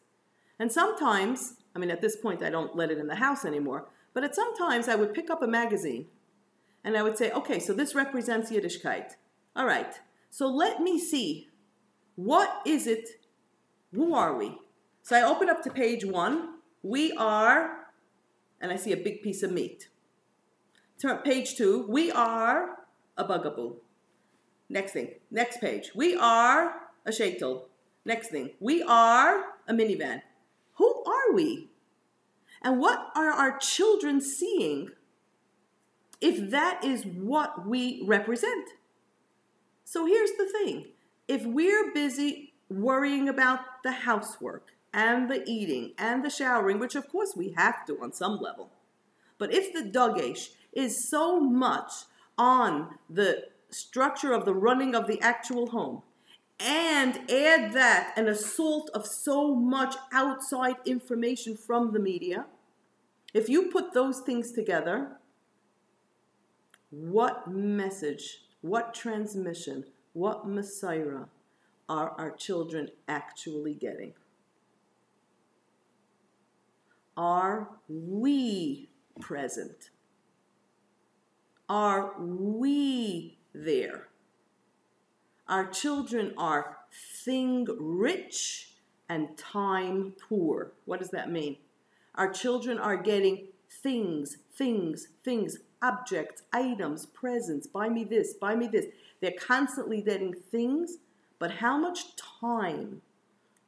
And 0.60 0.72
sometimes, 0.72 1.56
I 1.76 1.80
mean, 1.80 1.92
at 1.92 2.02
this 2.02 2.16
point, 2.16 2.44
I 2.44 2.50
don't 2.50 2.76
let 2.76 2.92
it 2.92 2.98
in 2.98 3.08
the 3.08 3.16
house 3.16 3.46
anymore, 3.46 3.88
but 4.14 4.24
at 4.24 4.36
sometimes 4.36 4.88
I 4.88 4.96
would 4.96 5.14
pick 5.14 5.30
up 5.30 5.42
a 5.42 5.48
magazine 5.48 6.08
and 6.84 6.98
I 6.98 7.04
would 7.04 7.18
say, 7.18 7.32
okay, 7.32 7.60
so 7.60 7.74
this 7.74 7.96
represents 7.96 8.52
Yiddishkeit. 8.52 9.16
All 9.56 9.66
right, 9.66 10.00
so 10.30 10.48
let 10.48 10.82
me 10.82 11.00
see. 11.00 11.50
What 12.16 12.62
is 12.66 12.88
it? 12.88 13.10
Who 13.94 14.14
are 14.14 14.36
we? 14.36 14.58
So 15.04 15.16
I 15.16 15.22
open 15.24 15.50
up 15.50 15.64
to 15.64 15.70
page 15.70 16.06
one 16.06 16.56
we 16.84 17.12
are, 17.14 17.88
and 18.62 18.72
I 18.72 18.76
see 18.76 18.94
a 18.94 18.98
big 18.98 19.22
piece 19.22 19.44
of 19.44 19.52
meat. 19.52 19.90
Turn 21.00 21.18
page 21.18 21.56
two. 21.56 21.86
We 21.88 22.12
are 22.12 22.80
a 23.18 23.24
bugaboo. 23.24 23.75
Next 24.70 24.92
thing, 24.92 25.12
next 25.32 25.62
page. 25.62 25.92
We 25.96 26.16
are 26.16 26.75
a 27.06 27.12
shaitel. 27.12 27.63
Next 28.06 28.30
thing, 28.30 28.51
we 28.60 28.82
are 28.84 29.44
a 29.68 29.74
minivan. 29.74 30.22
Who 30.75 31.04
are 31.06 31.34
we? 31.34 31.70
And 32.62 32.80
what 32.80 33.12
are 33.16 33.30
our 33.30 33.58
children 33.58 34.22
seeing 34.22 34.89
if 36.20 36.50
that 36.51 36.84
is 36.84 37.06
what 37.06 37.68
we 37.68 38.01
represent? 38.06 38.70
So 39.84 40.06
here's 40.06 40.32
the 40.32 40.50
thing 40.51 40.88
if 41.27 41.46
we're 41.46 41.94
busy 41.94 42.54
worrying 42.70 43.30
about 43.30 43.60
the 43.84 43.92
housework, 43.92 44.72
and 44.98 45.30
the 45.30 45.44
eating 45.46 45.94
and 46.00 46.25
the 46.25 46.30
showering, 46.30 46.80
which 46.80 46.96
of 46.96 47.08
course 47.08 47.34
we 47.36 47.54
have 47.56 47.86
to 47.86 48.01
on 48.01 48.12
some 48.12 48.39
level. 48.39 48.72
But 49.38 49.54
if 49.54 49.72
the 49.72 49.84
dagesh 49.84 50.50
is 50.77 51.10
so 51.10 51.39
much 51.39 51.91
on 52.38 53.00
the 53.10 53.46
structure 53.72 54.31
of 54.31 54.46
the 54.46 54.53
running 54.53 54.93
of 54.93 55.07
the 55.07 55.19
actual 55.22 55.72
home, 55.72 56.03
and 56.60 57.17
add 57.29 57.74
that 57.74 58.13
an 58.15 58.27
assault 58.27 58.89
of 58.93 59.05
so 59.05 59.55
much 59.55 59.96
outside 60.13 60.75
information 60.86 61.57
from 61.57 61.93
the 61.93 62.00
media, 62.00 62.46
if 63.34 63.50
you 63.50 63.63
put 63.63 63.93
those 63.93 64.22
things 64.22 64.51
together, 64.51 65.17
what 66.91 67.51
message, 67.51 68.43
what 68.62 68.93
transmission, 68.93 69.84
what 70.13 70.48
Mesirah 70.48 71.27
are 71.89 72.12
our 72.12 72.31
children 72.31 72.89
actually 73.07 73.74
getting? 73.74 74.13
Are 77.15 77.69
we 77.89 78.89
present? 79.19 79.89
Are 81.70 82.14
we 82.20 83.38
there? 83.54 84.08
Our 85.48 85.66
children 85.68 86.34
are 86.38 86.78
thing 87.24 87.68
rich 87.80 88.74
and 89.10 89.38
time 89.38 90.14
poor. 90.30 90.72
What 90.86 91.00
does 91.00 91.10
that 91.12 91.32
mean? 91.32 91.58
Our 92.16 92.32
children 92.32 92.78
are 92.78 92.98
getting 92.98 93.48
things, 93.70 94.38
things, 94.54 95.10
things, 95.24 95.60
objects, 95.82 96.44
items, 96.52 97.06
presents. 97.06 97.68
Buy 97.68 97.90
me 97.90 98.04
this, 98.04 98.34
buy 98.34 98.56
me 98.56 98.68
this. 98.68 98.86
They're 99.22 99.32
constantly 99.32 100.02
getting 100.02 100.34
things, 100.34 100.98
but 101.40 101.52
how 101.52 101.78
much 101.78 102.16
time 102.16 103.02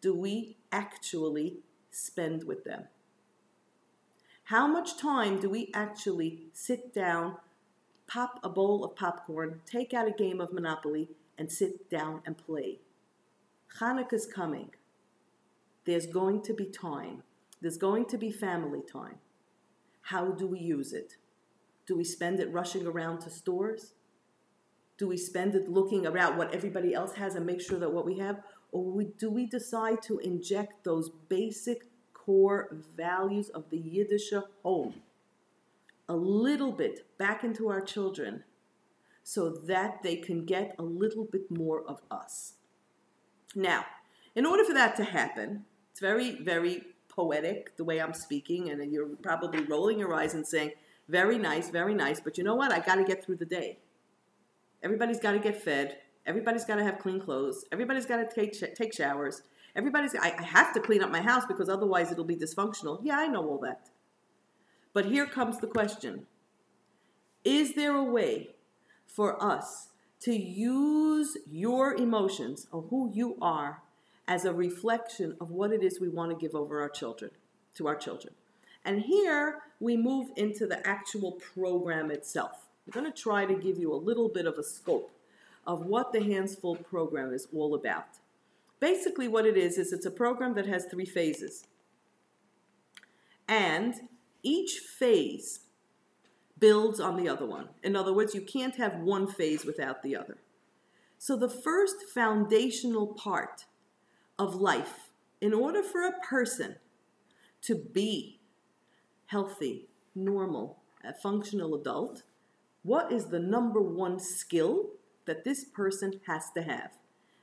do 0.01 0.13
we 0.13 0.58
actually 0.72 1.58
spend 1.91 2.44
with 2.46 2.63
them? 2.63 2.86
How 4.46 4.68
much 4.68 4.98
time 4.98 5.39
do 5.39 5.50
we 5.50 5.70
actually 5.74 6.50
sit 6.53 6.94
down, 6.94 7.38
pop 8.09 8.39
a 8.43 8.49
bowl 8.49 8.83
of 8.83 8.95
popcorn, 8.95 9.61
take 9.65 9.93
out 9.93 10.07
a 10.07 10.11
game 10.11 10.41
of 10.41 10.51
Monopoly, 10.51 11.09
and 11.37 11.51
sit 11.51 11.89
down 11.89 12.21
and 12.25 12.37
play? 12.37 12.79
Hanukkah's 13.79 14.25
coming. 14.25 14.71
There's 15.85 16.07
going 16.07 16.41
to 16.43 16.53
be 16.53 16.65
time. 16.65 17.23
There's 17.61 17.77
going 17.77 18.05
to 18.07 18.17
be 18.17 18.31
family 18.31 18.81
time. 18.81 19.19
How 20.01 20.31
do 20.31 20.47
we 20.47 20.59
use 20.59 20.91
it? 20.91 21.17
Do 21.85 21.95
we 21.95 22.03
spend 22.03 22.39
it 22.39 22.51
rushing 22.51 22.87
around 22.87 23.19
to 23.21 23.29
stores? 23.29 23.93
Do 24.97 25.07
we 25.07 25.17
spend 25.17 25.55
it 25.55 25.69
looking 25.69 26.05
around 26.05 26.37
what 26.37 26.53
everybody 26.53 26.93
else 26.93 27.13
has 27.13 27.35
and 27.35 27.45
make 27.45 27.61
sure 27.61 27.79
that 27.79 27.93
what 27.93 28.05
we 28.05 28.17
have? 28.17 28.41
Or 28.71 29.03
do 29.03 29.29
we 29.29 29.45
decide 29.45 30.01
to 30.03 30.19
inject 30.19 30.83
those 30.83 31.09
basic 31.29 31.83
core 32.13 32.75
values 32.97 33.49
of 33.49 33.69
the 33.69 33.77
Yiddish 33.77 34.33
home 34.63 34.95
a 36.09 36.15
little 36.15 36.71
bit 36.73 37.05
back 37.17 37.43
into 37.43 37.69
our 37.69 37.81
children 37.81 38.43
so 39.23 39.49
that 39.49 40.01
they 40.03 40.15
can 40.15 40.43
get 40.43 40.75
a 40.79 40.83
little 40.83 41.23
bit 41.23 41.51
more 41.51 41.83
of 41.87 42.01
us. 42.09 42.53
Now, 43.55 43.85
in 44.35 44.45
order 44.45 44.65
for 44.65 44.73
that 44.73 44.95
to 44.97 45.03
happen, 45.03 45.65
it's 45.91 45.99
very, 45.99 46.41
very 46.41 46.83
poetic 47.07 47.77
the 47.77 47.83
way 47.83 48.01
I'm 48.01 48.13
speaking, 48.13 48.69
and 48.69 48.91
you're 48.91 49.15
probably 49.21 49.63
rolling 49.63 49.99
your 49.99 50.13
eyes 50.13 50.33
and 50.33 50.47
saying, 50.47 50.71
very 51.07 51.37
nice, 51.37 51.69
very 51.69 51.93
nice, 51.93 52.19
but 52.19 52.37
you 52.37 52.43
know 52.43 52.55
what? 52.55 52.71
I 52.71 52.79
got 52.79 52.95
to 52.95 53.03
get 53.03 53.23
through 53.23 53.37
the 53.37 53.45
day. 53.45 53.79
Everybody's 54.83 55.19
got 55.19 55.33
to 55.33 55.39
get 55.39 55.61
fed. 55.61 55.97
Everybody's 56.25 56.65
got 56.65 56.75
to 56.75 56.83
have 56.83 56.99
clean 56.99 57.19
clothes. 57.19 57.65
Everybody's 57.71 58.05
got 58.05 58.17
to 58.17 58.33
take, 58.33 58.53
take 58.75 58.93
showers. 58.93 59.41
Everybody's, 59.75 60.15
I, 60.15 60.35
I 60.37 60.43
have 60.43 60.73
to 60.73 60.79
clean 60.79 61.03
up 61.03 61.11
my 61.11 61.21
house 61.21 61.45
because 61.47 61.69
otherwise 61.69 62.11
it'll 62.11 62.23
be 62.23 62.35
dysfunctional. 62.35 62.99
Yeah, 63.03 63.17
I 63.17 63.27
know 63.27 63.45
all 63.47 63.59
that. 63.59 63.89
But 64.93 65.05
here 65.05 65.25
comes 65.25 65.60
the 65.60 65.67
question 65.67 66.25
Is 67.43 67.75
there 67.75 67.96
a 67.96 68.03
way 68.03 68.50
for 69.08 69.41
us 69.41 69.89
to 70.22 70.36
use 70.36 71.38
your 71.50 71.96
emotions 71.96 72.67
or 72.72 72.84
who 72.84 73.12
you 73.13 73.38
are 73.41 73.81
as 74.27 74.46
a 74.46 74.53
reflection 74.53 75.36
of 75.39 75.50
what 75.50 75.72
it 75.72 75.84
is 75.84 76.00
we 76.00 76.10
want 76.10 76.31
to 76.31 76.38
give 76.38 76.55
over 76.55 76.81
our 76.81 76.89
children, 76.89 77.31
to 77.75 77.88
our 77.88 77.96
children? 77.96 78.34
And 78.86 79.01
here 79.01 79.60
we 79.79 79.98
move 79.98 80.29
into 80.36 80.65
the 80.65 80.86
actual 80.88 81.34
program 81.34 82.12
itself. 82.12 82.65
I'm 82.86 82.91
going 82.91 83.12
to 83.12 83.22
try 83.22 83.46
to 83.46 83.53
give 83.53 83.77
you 83.77 83.93
a 83.93 83.96
little 83.96 84.29
bit 84.29 84.46
of 84.46 84.58
a 84.58 84.63
scope 84.63 85.12
of 85.67 85.86
what 85.86 86.12
the 86.12 86.24
Hands 86.24 86.53
Full 86.55 86.77
program 86.77 87.31
is 87.34 87.48
all 87.53 87.75
about. 87.75 88.08
Basically, 88.79 89.27
what 89.27 89.46
it 89.46 89.58
is, 89.58 89.77
is 89.77 89.93
it's 89.93 90.05
a 90.05 90.12
program 90.12 90.53
that 90.53 90.65
has 90.65 90.86
three 90.86 91.05
phases. 91.05 91.65
And 93.48 93.93
each 94.43 94.79
phase 94.79 95.62
builds 96.60 97.00
on 97.00 97.15
the 97.15 97.29
other 97.29 97.46
one. 97.46 97.69
In 97.84 97.96
other 97.96 98.13
words, 98.13 98.36
you 98.36 98.41
can't 98.41 98.75
have 98.75 99.00
one 99.00 99.27
phase 99.27 99.65
without 99.65 100.03
the 100.03 100.15
other. 100.15 100.38
So, 101.17 101.36
the 101.36 101.50
first 101.50 102.03
foundational 102.13 103.08
part 103.08 103.65
of 104.38 104.55
life, 104.55 105.10
in 105.41 105.53
order 105.53 105.84
for 105.84 106.01
a 106.01 106.19
person 106.19 106.77
to 107.63 107.75
be 107.75 108.39
healthy, 109.27 109.88
normal, 110.15 110.79
a 111.03 111.13
functional 111.13 111.75
adult, 111.75 112.24
what 112.84 113.12
is 113.12 113.25
the 113.25 113.39
number 113.39 113.81
one 113.81 114.19
skill 114.19 114.91
that 115.25 115.43
this 115.43 115.65
person 115.65 116.22
has 116.27 116.50
to 116.51 116.62
have? 116.63 116.91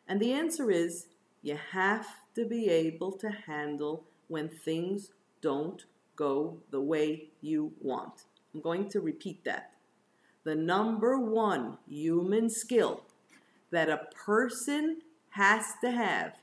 And 0.09 0.21
the 0.21 0.33
answer 0.33 0.71
is 0.71 1.09
you 1.43 1.59
have 1.73 2.07
to 2.35 2.47
be 2.47 2.69
able 2.71 3.13
to 3.13 3.31
handle 3.31 4.05
when 4.29 4.49
things 4.49 5.11
don't 5.41 5.85
go 6.17 6.59
the 6.71 6.81
way 6.81 7.29
you 7.41 7.73
want. 7.81 8.25
I'm 8.55 8.61
going 8.61 8.89
to 8.91 9.01
repeat 9.01 9.45
that. 9.45 9.73
The 10.45 10.55
number 10.55 11.19
one 11.19 11.79
human 11.89 12.49
skill 12.49 13.05
that 13.71 13.89
a 13.89 14.09
person 14.15 14.99
has 15.31 15.75
to 15.83 15.91
have 15.91 16.35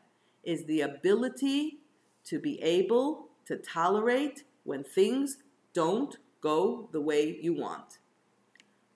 is 0.44 0.66
the 0.66 0.82
ability 0.82 1.80
to 2.26 2.40
be 2.40 2.62
able 2.62 3.30
to 3.46 3.58
tolerate 3.58 4.44
when 4.64 4.84
things 4.84 5.38
don't 5.74 6.18
go 6.42 6.90
the 6.92 7.02
way 7.02 7.38
you 7.42 7.54
want. 7.54 7.98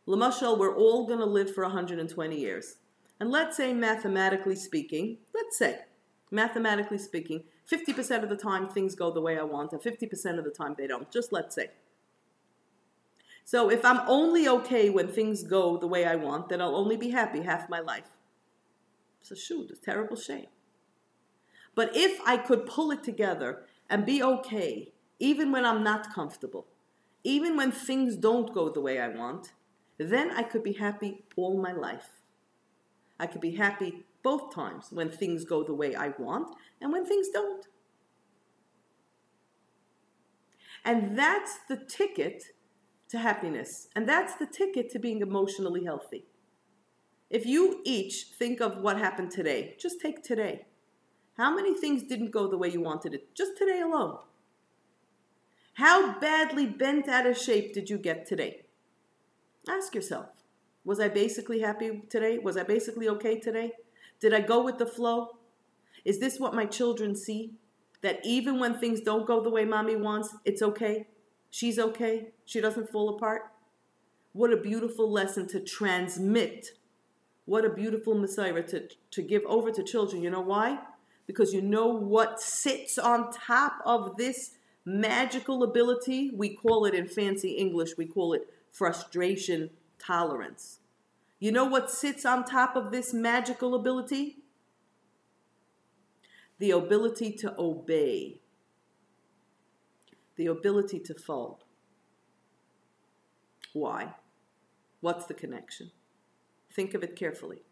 Lamashal, 0.07 0.57
we're 0.57 0.75
all 0.75 1.05
going 1.05 1.19
to 1.19 1.25
live 1.25 1.53
for 1.53 1.63
120 1.63 2.39
years. 2.39 2.75
And 3.19 3.31
let's 3.31 3.57
say, 3.57 3.73
mathematically 3.73 4.55
speaking, 4.55 5.17
let's 5.33 5.57
say, 5.57 5.79
mathematically 6.31 6.97
speaking, 6.97 7.43
50% 7.71 8.23
of 8.23 8.29
the 8.29 8.37
time 8.37 8.67
things 8.67 8.95
go 8.95 9.11
the 9.11 9.21
way 9.21 9.37
I 9.37 9.43
want, 9.43 9.73
and 9.73 9.81
50% 9.81 10.37
of 10.37 10.45
the 10.45 10.51
time 10.51 10.75
they 10.77 10.87
don't. 10.87 11.11
Just 11.11 11.33
let's 11.33 11.53
say. 11.55 11.71
So 13.43 13.69
if 13.69 13.85
I'm 13.85 14.01
only 14.07 14.47
okay 14.47 14.89
when 14.89 15.07
things 15.07 15.43
go 15.43 15.77
the 15.77 15.87
way 15.87 16.05
I 16.05 16.15
want, 16.15 16.49
then 16.49 16.61
I'll 16.61 16.75
only 16.75 16.97
be 16.97 17.11
happy 17.11 17.41
half 17.43 17.69
my 17.69 17.79
life. 17.79 18.17
It's 19.21 19.31
a 19.31 19.35
shoot, 19.35 19.69
it's 19.69 19.79
a 19.79 19.83
terrible 19.83 20.17
shame. 20.17 20.47
But 21.75 21.95
if 21.95 22.19
I 22.25 22.37
could 22.37 22.65
pull 22.65 22.91
it 22.91 23.03
together 23.03 23.63
and 23.89 24.05
be 24.05 24.23
okay, 24.23 24.91
even 25.19 25.51
when 25.51 25.65
I'm 25.65 25.83
not 25.83 26.13
comfortable, 26.13 26.65
even 27.23 27.55
when 27.55 27.71
things 27.71 28.15
don't 28.15 28.53
go 28.53 28.69
the 28.69 28.81
way 28.81 28.99
I 28.99 29.09
want, 29.09 29.51
then 29.97 30.31
I 30.31 30.43
could 30.43 30.63
be 30.63 30.73
happy 30.73 31.23
all 31.35 31.61
my 31.61 31.71
life. 31.71 32.09
I 33.19 33.27
could 33.27 33.41
be 33.41 33.55
happy 33.55 34.06
both 34.23 34.53
times 34.53 34.87
when 34.91 35.09
things 35.09 35.45
go 35.45 35.63
the 35.63 35.73
way 35.73 35.95
I 35.95 36.09
want 36.19 36.55
and 36.81 36.91
when 36.91 37.05
things 37.05 37.29
don't. 37.29 37.65
And 40.83 41.17
that's 41.17 41.59
the 41.67 41.77
ticket 41.77 42.43
to 43.09 43.19
happiness. 43.19 43.87
And 43.95 44.07
that's 44.07 44.35
the 44.35 44.45
ticket 44.45 44.89
to 44.91 44.99
being 44.99 45.21
emotionally 45.21 45.83
healthy. 45.85 46.25
If 47.29 47.45
you 47.45 47.81
each 47.83 48.27
think 48.37 48.61
of 48.61 48.79
what 48.79 48.97
happened 48.97 49.31
today, 49.31 49.75
just 49.79 49.99
take 49.99 50.23
today. 50.23 50.65
How 51.35 51.53
many 51.53 51.73
things 51.73 52.03
didn't 52.03 52.31
go 52.31 52.47
the 52.47 52.57
way 52.57 52.69
you 52.69 52.81
wanted 52.81 53.13
it? 53.13 53.35
Just 53.35 53.57
today 53.57 53.81
alone. 53.81 54.17
How 55.73 56.19
badly 56.19 56.65
bent 56.65 57.07
out 57.07 57.27
of 57.27 57.37
shape 57.37 57.73
did 57.73 57.89
you 57.89 57.97
get 57.97 58.25
today? 58.25 58.63
Ask 59.69 59.93
yourself 59.93 60.27
Was 60.85 60.99
I 60.99 61.09
basically 61.09 61.59
happy 61.59 62.03
today? 62.09 62.39
Was 62.39 62.57
I 62.57 62.63
basically 62.63 63.09
okay 63.09 63.39
today? 63.39 63.73
Did 64.19 64.33
I 64.33 64.41
go 64.41 64.63
with 64.63 64.77
the 64.77 64.85
flow? 64.85 65.37
Is 66.05 66.19
this 66.19 66.39
what 66.39 66.53
my 66.53 66.65
children 66.65 67.15
see? 67.15 67.53
That 68.01 68.19
even 68.23 68.59
when 68.59 68.75
things 68.75 69.01
don't 69.01 69.25
go 69.25 69.41
the 69.41 69.49
way 69.49 69.65
mommy 69.65 69.95
wants, 69.95 70.35
it's 70.45 70.61
okay? 70.61 71.07
She's 71.49 71.79
okay. 71.79 72.29
She 72.45 72.61
doesn't 72.61 72.89
fall 72.91 73.09
apart. 73.15 73.51
What 74.33 74.53
a 74.53 74.57
beautiful 74.57 75.11
lesson 75.11 75.47
to 75.47 75.59
transmit. 75.59 76.67
What 77.45 77.65
a 77.65 77.69
beautiful 77.69 78.13
Mesirah 78.13 78.67
to, 78.67 78.87
to 79.11 79.21
give 79.21 79.43
over 79.45 79.71
to 79.71 79.83
children. 79.83 80.21
You 80.21 80.29
know 80.29 80.41
why? 80.41 80.79
Because 81.25 81.53
you 81.53 81.61
know 81.61 81.87
what 81.87 82.39
sits 82.39 82.97
on 82.97 83.31
top 83.31 83.79
of 83.85 84.17
this 84.17 84.51
magical 84.85 85.63
ability? 85.63 86.31
We 86.33 86.49
call 86.55 86.85
it 86.85 86.93
in 86.93 87.07
fancy 87.07 87.51
English, 87.51 87.97
we 87.97 88.05
call 88.05 88.33
it 88.33 88.47
frustration 88.71 89.71
tolerance. 89.97 90.79
You 91.39 91.51
know 91.51 91.65
what 91.65 91.91
sits 91.91 92.25
on 92.25 92.45
top 92.45 92.75
of 92.75 92.91
this 92.91 93.13
magical 93.13 93.75
ability? 93.75 94.37
The 96.59 96.71
ability 96.71 97.33
to 97.33 97.53
obey 97.57 98.41
the 100.37 100.45
ability 100.45 100.99
to 100.99 101.15
fold. 101.15 101.63
Why? 103.73 104.13
What's 105.01 105.25
the 105.25 105.33
connection? 105.33 105.91
Think 106.73 106.93
of 106.93 107.03
it 107.03 107.15
carefully. 107.15 107.63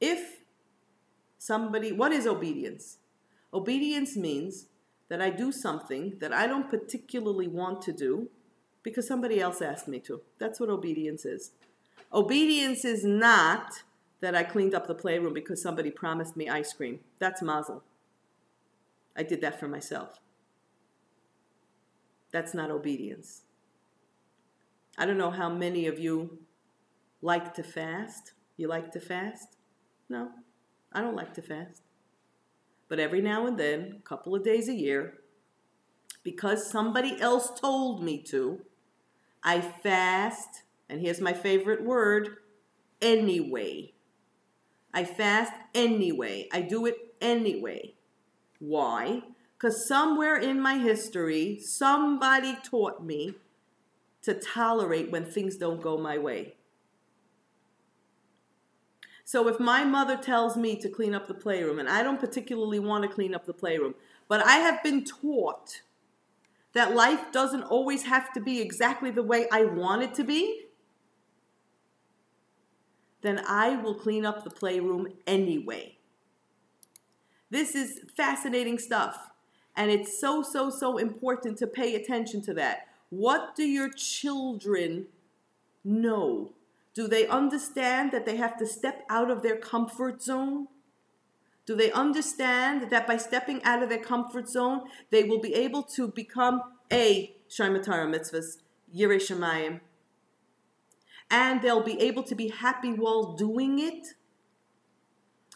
If 0.00 0.40
somebody, 1.38 1.92
what 1.92 2.12
is 2.12 2.26
obedience? 2.26 2.98
Obedience 3.54 4.16
means 4.16 4.66
that 5.08 5.22
I 5.22 5.30
do 5.30 5.52
something 5.52 6.18
that 6.20 6.32
I 6.32 6.46
don't 6.46 6.68
particularly 6.68 7.46
want 7.46 7.80
to 7.82 7.92
do 7.92 8.28
because 8.86 9.08
somebody 9.08 9.40
else 9.40 9.60
asked 9.60 9.88
me 9.88 9.98
to. 9.98 10.20
That's 10.38 10.60
what 10.60 10.70
obedience 10.70 11.24
is. 11.24 11.50
Obedience 12.12 12.84
is 12.84 13.04
not 13.04 13.82
that 14.20 14.36
I 14.36 14.44
cleaned 14.44 14.76
up 14.76 14.86
the 14.86 14.94
playroom 14.94 15.34
because 15.34 15.60
somebody 15.60 15.90
promised 15.90 16.36
me 16.36 16.48
ice 16.48 16.72
cream. 16.72 17.00
That's 17.18 17.42
mazel. 17.42 17.82
I 19.16 19.24
did 19.24 19.40
that 19.40 19.58
for 19.58 19.66
myself. 19.66 20.20
That's 22.30 22.54
not 22.54 22.70
obedience. 22.70 23.42
I 24.96 25.04
don't 25.04 25.18
know 25.18 25.32
how 25.32 25.48
many 25.48 25.88
of 25.88 25.98
you 25.98 26.38
like 27.20 27.54
to 27.54 27.64
fast. 27.64 28.34
You 28.56 28.68
like 28.68 28.92
to 28.92 29.00
fast? 29.00 29.56
No, 30.08 30.30
I 30.92 31.00
don't 31.00 31.16
like 31.16 31.34
to 31.34 31.42
fast. 31.42 31.82
But 32.88 33.00
every 33.00 33.20
now 33.20 33.48
and 33.48 33.58
then, 33.58 33.96
a 33.98 34.08
couple 34.08 34.36
of 34.36 34.44
days 34.44 34.68
a 34.68 34.74
year, 34.74 35.14
because 36.22 36.70
somebody 36.70 37.20
else 37.20 37.50
told 37.58 38.04
me 38.04 38.22
to, 38.28 38.60
I 39.46 39.60
fast, 39.60 40.64
and 40.88 41.00
here's 41.00 41.20
my 41.20 41.32
favorite 41.32 41.84
word 41.84 42.38
anyway. 43.00 43.92
I 44.92 45.04
fast 45.04 45.52
anyway. 45.72 46.48
I 46.52 46.62
do 46.62 46.84
it 46.84 47.14
anyway. 47.20 47.94
Why? 48.58 49.22
Because 49.56 49.86
somewhere 49.86 50.36
in 50.36 50.60
my 50.60 50.78
history, 50.78 51.60
somebody 51.60 52.58
taught 52.64 53.04
me 53.04 53.36
to 54.22 54.34
tolerate 54.34 55.12
when 55.12 55.24
things 55.24 55.56
don't 55.56 55.80
go 55.80 55.96
my 55.96 56.18
way. 56.18 56.56
So 59.24 59.46
if 59.46 59.60
my 59.60 59.84
mother 59.84 60.16
tells 60.16 60.56
me 60.56 60.74
to 60.76 60.88
clean 60.88 61.14
up 61.14 61.28
the 61.28 61.34
playroom, 61.34 61.78
and 61.78 61.88
I 61.88 62.02
don't 62.02 62.18
particularly 62.18 62.80
want 62.80 63.02
to 63.04 63.08
clean 63.08 63.34
up 63.34 63.46
the 63.46 63.52
playroom, 63.52 63.94
but 64.28 64.44
I 64.44 64.56
have 64.58 64.82
been 64.82 65.04
taught 65.04 65.82
that 66.76 66.94
life 66.94 67.32
doesn't 67.32 67.62
always 67.62 68.02
have 68.02 68.30
to 68.34 68.38
be 68.38 68.60
exactly 68.60 69.10
the 69.10 69.22
way 69.22 69.46
I 69.50 69.64
want 69.64 70.02
it 70.02 70.12
to 70.16 70.24
be, 70.24 70.66
then 73.22 73.40
I 73.48 73.76
will 73.76 73.94
clean 73.94 74.26
up 74.26 74.44
the 74.44 74.50
playroom 74.50 75.08
anyway. 75.26 75.96
This 77.48 77.74
is 77.74 78.00
fascinating 78.14 78.78
stuff. 78.78 79.30
And 79.74 79.90
it's 79.90 80.20
so, 80.20 80.42
so, 80.42 80.68
so 80.68 80.98
important 80.98 81.56
to 81.58 81.66
pay 81.66 81.94
attention 81.94 82.42
to 82.42 82.52
that. 82.52 82.88
What 83.08 83.54
do 83.56 83.64
your 83.64 83.88
children 83.88 85.06
know? 85.82 86.52
Do 86.92 87.08
they 87.08 87.26
understand 87.26 88.12
that 88.12 88.26
they 88.26 88.36
have 88.36 88.58
to 88.58 88.66
step 88.66 89.02
out 89.08 89.30
of 89.30 89.42
their 89.42 89.56
comfort 89.56 90.22
zone? 90.22 90.68
Do 91.66 91.74
they 91.74 91.90
understand 91.90 92.90
that 92.90 93.06
by 93.06 93.16
stepping 93.16 93.62
out 93.64 93.82
of 93.82 93.88
their 93.88 94.02
comfort 94.02 94.48
zone, 94.48 94.82
they 95.10 95.24
will 95.24 95.40
be 95.40 95.54
able 95.54 95.82
to 95.82 96.08
become 96.08 96.62
a 96.92 97.34
Shaimatara 97.50 98.06
mitzvahs, 98.08 98.58
Yirei 98.94 99.16
Shemayim, 99.16 99.80
and 101.28 101.60
they'll 101.60 101.82
be 101.82 102.00
able 102.00 102.22
to 102.22 102.34
be 102.36 102.48
happy 102.48 102.92
while 102.92 103.34
doing 103.34 103.80
it? 103.80 104.14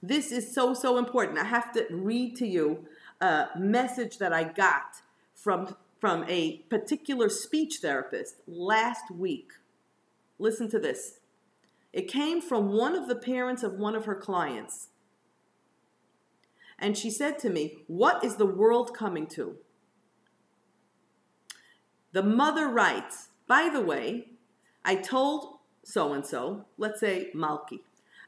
This 0.03 0.33
is 0.33 0.53
so, 0.53 0.75
so 0.75 0.99
important. 0.99 1.39
I 1.39 1.45
have 1.45 1.73
to 1.75 1.87
read 1.91 2.35
to 2.37 2.47
you 2.47 2.87
a 3.21 3.49
message 3.57 4.19
that 4.19 4.33
I 4.33 4.45
got 4.45 5.03
from 5.35 5.77
from 6.01 6.25
a 6.29 6.65
particular 6.71 7.29
speech 7.29 7.81
therapist 7.83 8.41
last 8.47 9.11
week. 9.15 9.51
Listen 10.39 10.69
to 10.71 10.79
this. 10.79 11.21
It 11.93 12.09
came 12.09 12.41
from 12.41 12.73
one 12.73 12.97
of 12.97 13.07
the 13.07 13.17
parents 13.17 13.63
of 13.63 13.75
one 13.75 13.95
of 13.95 14.07
her 14.07 14.15
clients. 14.15 14.89
And 16.81 16.97
she 16.97 17.11
said 17.11 17.39
to 17.41 17.51
me, 17.51 17.85
What 17.87 18.25
is 18.25 18.37
the 18.37 18.47
world 18.47 18.97
coming 18.97 19.27
to? 19.29 19.57
The 22.13 22.23
mother 22.23 22.69
writes, 22.69 23.29
By 23.47 23.69
the 23.73 23.83
way, 23.83 24.29
I 24.85 24.97
told 24.97 25.59
so 25.85 26.13
and 26.13 26.25
so, 26.25 26.65
let's 26.79 27.01
say 27.01 27.31
Malki. 27.35 27.81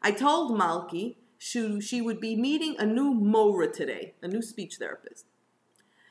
I 0.03 0.11
told 0.11 0.59
Malki 0.59 1.17
she, 1.39 1.81
she 1.81 2.01
would 2.01 2.21
be 2.21 2.37
meeting 2.37 2.77
a 2.79 2.87
new 2.87 3.15
Mora 3.15 3.69
today, 3.69 4.15
a 4.23 4.29
new 4.29 4.43
speech 4.43 4.77
therapist. 4.77 5.25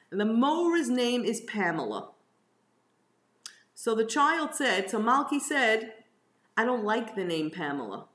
And 0.10 0.20
the 0.20 0.26
Mora's 0.26 0.90
name 0.90 1.24
is 1.24 1.42
Pamela. 1.42 2.10
So 3.74 3.96
the 3.96 4.06
child 4.06 4.54
said, 4.54 4.90
so 4.90 5.00
Malki 5.00 5.40
said, 5.40 5.94
I 6.58 6.66
don't 6.66 6.84
like 6.84 7.16
the 7.16 7.24
name 7.24 7.50
Pamela. 7.50 8.06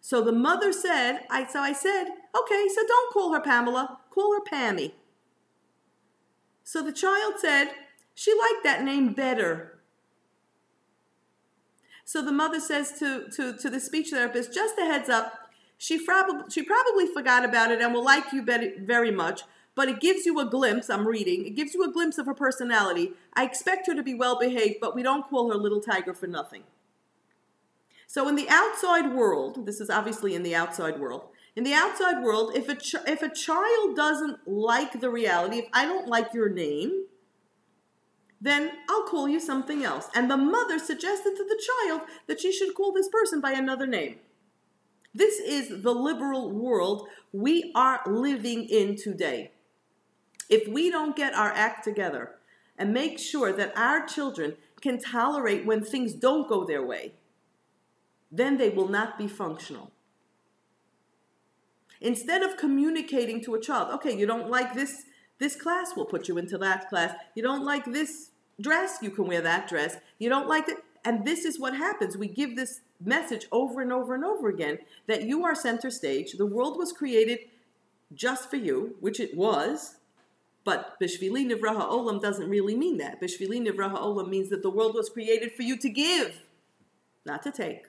So 0.00 0.22
the 0.22 0.32
mother 0.32 0.72
said, 0.72 1.22
I 1.28 1.46
so 1.46 1.60
I 1.60 1.72
said, 1.72 2.06
okay, 2.42 2.66
so 2.74 2.82
don't 2.86 3.12
call 3.12 3.32
her 3.32 3.40
Pamela, 3.40 3.98
call 4.10 4.34
her 4.34 4.44
Pammy. 4.44 4.92
So 6.62 6.82
the 6.82 6.92
child 6.92 7.34
said, 7.38 7.70
she 8.14 8.32
liked 8.32 8.64
that 8.64 8.82
name 8.82 9.12
better. 9.12 9.78
So 12.04 12.22
the 12.22 12.32
mother 12.32 12.60
says 12.60 12.92
to, 12.98 13.28
to, 13.36 13.56
to 13.56 13.70
the 13.70 13.80
speech 13.80 14.10
therapist, 14.10 14.54
just 14.54 14.78
a 14.78 14.84
heads 14.84 15.08
up, 15.08 15.50
she, 15.78 16.04
prob- 16.04 16.50
she 16.50 16.62
probably 16.62 17.06
forgot 17.06 17.44
about 17.44 17.70
it 17.70 17.80
and 17.80 17.92
will 17.92 18.04
like 18.04 18.32
you 18.32 18.42
very 18.42 19.10
much, 19.10 19.42
but 19.74 19.88
it 19.88 20.00
gives 20.00 20.24
you 20.24 20.38
a 20.40 20.44
glimpse, 20.44 20.88
I'm 20.88 21.06
reading, 21.06 21.46
it 21.46 21.54
gives 21.54 21.74
you 21.74 21.84
a 21.84 21.92
glimpse 21.92 22.16
of 22.16 22.26
her 22.26 22.34
personality. 22.34 23.12
I 23.34 23.44
expect 23.44 23.86
her 23.86 23.94
to 23.94 24.02
be 24.02 24.14
well 24.14 24.38
behaved, 24.38 24.76
but 24.80 24.94
we 24.94 25.02
don't 25.02 25.28
call 25.28 25.50
her 25.50 25.56
little 25.56 25.80
tiger 25.80 26.14
for 26.14 26.26
nothing. 26.26 26.62
So, 28.06 28.28
in 28.28 28.36
the 28.36 28.48
outside 28.48 29.12
world, 29.12 29.66
this 29.66 29.80
is 29.80 29.90
obviously 29.90 30.34
in 30.34 30.42
the 30.42 30.54
outside 30.54 30.98
world. 31.00 31.28
In 31.56 31.64
the 31.64 31.72
outside 31.72 32.22
world, 32.22 32.52
if 32.54 32.68
a, 32.68 32.74
ch- 32.74 32.96
if 33.06 33.22
a 33.22 33.32
child 33.32 33.96
doesn't 33.96 34.46
like 34.46 35.00
the 35.00 35.10
reality, 35.10 35.56
if 35.56 35.68
I 35.72 35.86
don't 35.86 36.06
like 36.06 36.34
your 36.34 36.50
name, 36.50 37.06
then 38.38 38.72
I'll 38.90 39.04
call 39.04 39.26
you 39.26 39.40
something 39.40 39.82
else. 39.82 40.08
And 40.14 40.30
the 40.30 40.36
mother 40.36 40.78
suggested 40.78 41.34
to 41.34 41.44
the 41.44 41.62
child 41.88 42.02
that 42.26 42.40
she 42.40 42.52
should 42.52 42.74
call 42.74 42.92
this 42.92 43.08
person 43.08 43.40
by 43.40 43.52
another 43.52 43.86
name. 43.86 44.16
This 45.14 45.40
is 45.40 45.82
the 45.82 45.94
liberal 45.94 46.50
world 46.52 47.08
we 47.32 47.72
are 47.74 48.00
living 48.06 48.64
in 48.64 48.96
today. 48.96 49.52
If 50.50 50.68
we 50.68 50.90
don't 50.90 51.16
get 51.16 51.32
our 51.32 51.50
act 51.52 51.84
together 51.84 52.32
and 52.76 52.92
make 52.92 53.18
sure 53.18 53.50
that 53.54 53.72
our 53.74 54.04
children 54.06 54.56
can 54.82 55.00
tolerate 55.00 55.64
when 55.64 55.82
things 55.82 56.12
don't 56.12 56.46
go 56.46 56.66
their 56.66 56.84
way, 56.84 57.14
then 58.30 58.58
they 58.58 58.68
will 58.68 58.88
not 58.88 59.16
be 59.16 59.26
functional. 59.26 59.90
Instead 62.00 62.42
of 62.42 62.56
communicating 62.56 63.42
to 63.44 63.54
a 63.54 63.60
child, 63.60 63.92
okay, 63.94 64.16
you 64.16 64.26
don't 64.26 64.50
like 64.50 64.74
this 64.74 65.04
this 65.38 65.54
class, 65.54 65.92
we'll 65.94 66.06
put 66.06 66.28
you 66.28 66.38
into 66.38 66.56
that 66.58 66.88
class. 66.88 67.14
You 67.34 67.42
don't 67.42 67.64
like 67.64 67.84
this 67.84 68.30
dress, 68.60 68.98
you 69.02 69.10
can 69.10 69.26
wear 69.26 69.42
that 69.42 69.68
dress. 69.68 69.98
You 70.18 70.30
don't 70.30 70.48
like 70.48 70.68
it, 70.68 70.78
and 71.04 71.26
this 71.26 71.44
is 71.44 71.60
what 71.60 71.76
happens. 71.76 72.16
We 72.16 72.28
give 72.28 72.56
this 72.56 72.80
message 73.04 73.46
over 73.52 73.82
and 73.82 73.92
over 73.92 74.14
and 74.14 74.24
over 74.24 74.48
again 74.48 74.78
that 75.06 75.24
you 75.24 75.44
are 75.44 75.54
center 75.54 75.90
stage. 75.90 76.32
The 76.32 76.46
world 76.46 76.78
was 76.78 76.92
created 76.92 77.40
just 78.14 78.48
for 78.48 78.56
you, 78.56 78.96
which 79.00 79.20
it 79.20 79.36
was. 79.36 79.96
But 80.64 80.98
Bishvili 81.00 81.46
Nivra 81.46 81.88
Olam 81.88 82.20
doesn't 82.20 82.48
really 82.48 82.74
mean 82.74 82.98
that. 82.98 83.20
Bishvili 83.20 83.64
Nivra 83.64 83.94
Olam 83.94 84.28
means 84.28 84.48
that 84.50 84.62
the 84.62 84.70
world 84.70 84.94
was 84.94 85.08
created 85.08 85.52
for 85.52 85.62
you 85.62 85.76
to 85.76 85.88
give, 85.88 86.42
not 87.24 87.42
to 87.42 87.52
take. 87.52 87.86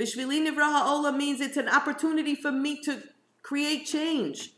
Bishvili 0.00 0.40
Nivra 0.40 0.82
Olam 0.82 1.18
means 1.18 1.42
it's 1.42 1.58
an 1.58 1.68
opportunity 1.68 2.34
for 2.34 2.50
me 2.50 2.80
to 2.84 3.02
create 3.42 3.84
change 3.84 4.52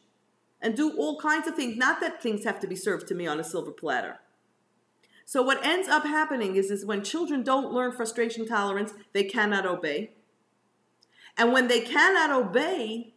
and 0.60 0.76
do 0.76 0.96
all 0.96 1.18
kinds 1.18 1.48
of 1.48 1.56
things. 1.56 1.76
Not 1.76 2.00
that 2.00 2.22
things 2.22 2.44
have 2.44 2.60
to 2.60 2.68
be 2.68 2.76
served 2.76 3.08
to 3.08 3.16
me 3.16 3.26
on 3.26 3.40
a 3.40 3.44
silver 3.44 3.72
platter. 3.72 4.20
So 5.24 5.42
what 5.42 5.64
ends 5.66 5.88
up 5.88 6.04
happening 6.04 6.54
is, 6.54 6.70
is 6.70 6.86
when 6.86 7.02
children 7.02 7.42
don't 7.42 7.72
learn 7.72 7.90
frustration 7.90 8.46
tolerance, 8.46 8.92
they 9.12 9.24
cannot 9.24 9.66
obey. 9.66 10.12
And 11.36 11.52
when 11.52 11.66
they 11.66 11.80
cannot 11.80 12.30
obey, 12.30 13.14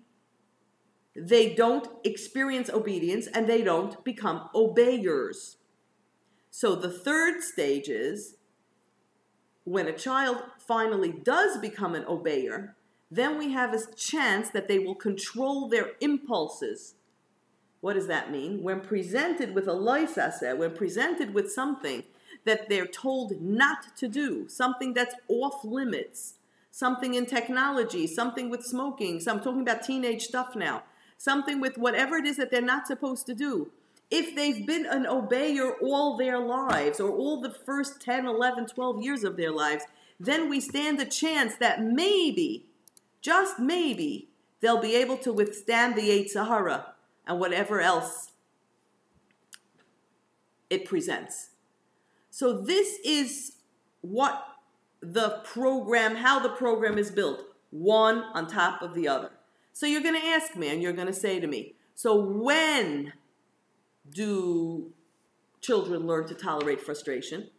they 1.15 1.53
don't 1.53 1.87
experience 2.03 2.71
obedience 2.71 3.27
and 3.27 3.45
they 3.45 3.61
don't 3.61 4.03
become 4.03 4.49
obeyers. 4.55 5.57
So 6.49 6.73
the 6.73 6.89
third 6.89 7.43
stage 7.43 7.87
is 7.87 8.37
when 9.63 9.87
a 9.87 9.93
child 9.93 10.41
finally 10.67 11.11
does 11.11 11.57
become 11.57 11.95
an 11.95 12.03
obeyer, 12.03 12.73
then 13.11 13.37
we 13.37 13.51
have 13.51 13.73
a 13.73 13.95
chance 13.95 14.49
that 14.49 14.67
they 14.67 14.79
will 14.79 14.95
control 14.95 15.69
their 15.69 15.91
impulses. 16.01 16.95
What 17.81 17.93
does 17.93 18.07
that 18.07 18.31
mean? 18.31 18.63
When 18.63 18.81
presented 18.81 19.53
with 19.53 19.67
a 19.67 19.73
life 19.73 20.15
when 20.15 20.75
presented 20.75 21.33
with 21.33 21.51
something 21.51 22.03
that 22.45 22.67
they're 22.69 22.87
told 22.87 23.41
not 23.41 23.95
to 23.97 24.07
do, 24.07 24.47
something 24.47 24.93
that's 24.93 25.15
off 25.27 25.63
limits, 25.63 26.35
something 26.71 27.13
in 27.13 27.25
technology, 27.25 28.07
something 28.07 28.49
with 28.49 28.63
smoking, 28.63 29.19
so 29.19 29.31
I'm 29.31 29.39
talking 29.39 29.61
about 29.61 29.83
teenage 29.83 30.23
stuff 30.23 30.55
now 30.55 30.83
something 31.17 31.59
with 31.59 31.77
whatever 31.77 32.17
it 32.17 32.25
is 32.25 32.37
that 32.37 32.51
they're 32.51 32.61
not 32.61 32.87
supposed 32.87 33.25
to 33.27 33.35
do. 33.35 33.71
If 34.11 34.35
they've 34.35 34.65
been 34.65 34.85
an 34.85 35.05
obeyer 35.05 35.73
all 35.81 36.15
their 36.15 36.39
lives 36.39 36.99
or 36.99 37.09
all 37.09 37.41
the 37.41 37.49
first 37.49 38.01
10, 38.01 38.27
11, 38.27 38.67
12 38.67 39.01
years 39.01 39.23
of 39.23 39.35
their 39.35 39.51
lives, 39.51 39.83
then 40.19 40.49
we 40.49 40.59
stand 40.59 40.99
a 41.01 41.05
chance 41.05 41.55
that 41.55 41.83
maybe, 41.83 42.65
just 43.21 43.59
maybe, 43.59 44.29
they'll 44.61 44.81
be 44.81 44.95
able 44.95 45.17
to 45.17 45.33
withstand 45.33 45.95
the 45.95 46.01
Yetzer 46.01 46.47
Hara 46.47 46.93
and 47.27 47.39
whatever 47.39 47.81
else 47.81 48.31
it 50.69 50.85
presents. 50.85 51.49
So, 52.29 52.61
this 52.61 52.97
is 53.03 53.53
what 54.01 54.43
the 55.01 55.41
program, 55.43 56.15
how 56.15 56.39
the 56.39 56.49
program 56.49 56.97
is 56.97 57.11
built, 57.11 57.43
one 57.71 58.19
on 58.33 58.47
top 58.47 58.81
of 58.81 58.93
the 58.93 59.07
other. 59.07 59.31
So 59.75 59.85
you're 59.85 60.01
going 60.01 60.19
to 60.19 60.25
ask 60.25 60.55
me 60.55 60.69
and 60.69 60.81
you're 60.81 60.93
going 60.93 61.07
to 61.07 61.13
say 61.13 61.39
to 61.39 61.47
me, 61.47 61.75
so 61.95 62.15
when 62.15 63.13
do 64.09 64.93
children 65.61 66.07
learn 66.07 66.27
to 66.27 66.33
tolerate 66.33 66.81
frustration? 66.81 67.49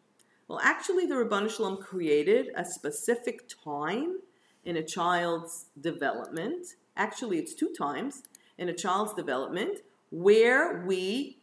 Well, 0.48 0.61
actually, 0.62 1.06
the 1.06 1.14
Ribbono 1.14 1.50
Shel 1.50 1.76
Olam 1.76 1.80
created 1.80 2.50
a 2.56 2.64
specific 2.64 3.48
time 3.64 4.20
in 4.64 4.76
a 4.76 4.82
child's 4.82 5.66
development. 5.80 6.66
Actually, 6.96 7.38
it's 7.38 7.54
two 7.54 7.72
times 7.76 8.22
in 8.56 8.68
a 8.68 8.74
child's 8.74 9.14
development 9.14 9.80
where 10.11 10.85
we 10.87 11.38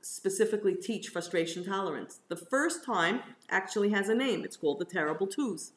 specifically 0.00 0.74
teach 0.74 1.08
frustration 1.08 1.64
tolerance. 1.64 2.20
The 2.28 2.36
first 2.36 2.84
time 2.84 3.20
actually 3.50 3.90
has 3.90 4.08
a 4.08 4.14
name. 4.14 4.44
It's 4.44 4.56
called 4.56 4.78
the 4.78 4.84
terrible 4.84 5.26
twos. 5.26 5.72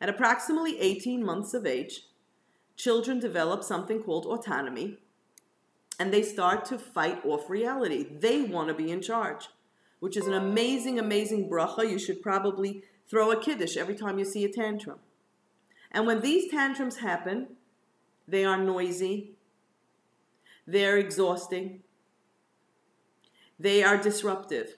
At 0.00 0.08
approximately 0.08 0.80
18 0.80 1.24
months 1.24 1.54
of 1.54 1.66
age, 1.66 2.02
children 2.76 3.20
develop 3.20 3.62
something 3.62 4.02
called 4.02 4.26
autonomy 4.26 4.98
and 5.98 6.12
they 6.12 6.22
start 6.22 6.64
to 6.66 6.78
fight 6.78 7.24
off 7.24 7.48
reality. 7.48 8.04
They 8.04 8.42
want 8.42 8.68
to 8.68 8.74
be 8.74 8.90
in 8.90 9.00
charge, 9.00 9.48
which 10.04 10.18
is 10.18 10.26
an 10.26 10.34
amazing, 10.34 10.98
amazing 10.98 11.48
bracha. 11.48 11.90
You 11.90 11.98
should 11.98 12.20
probably 12.20 12.82
throw 13.08 13.30
a 13.30 13.40
kiddush 13.40 13.74
every 13.74 13.94
time 13.94 14.18
you 14.18 14.26
see 14.26 14.44
a 14.44 14.52
tantrum. 14.52 14.98
And 15.90 16.06
when 16.06 16.20
these 16.20 16.50
tantrums 16.50 16.98
happen, 16.98 17.56
they 18.28 18.44
are 18.44 18.58
noisy, 18.58 19.30
they're 20.66 20.98
exhausting, 20.98 21.84
they 23.58 23.82
are 23.82 23.96
disruptive, 23.96 24.76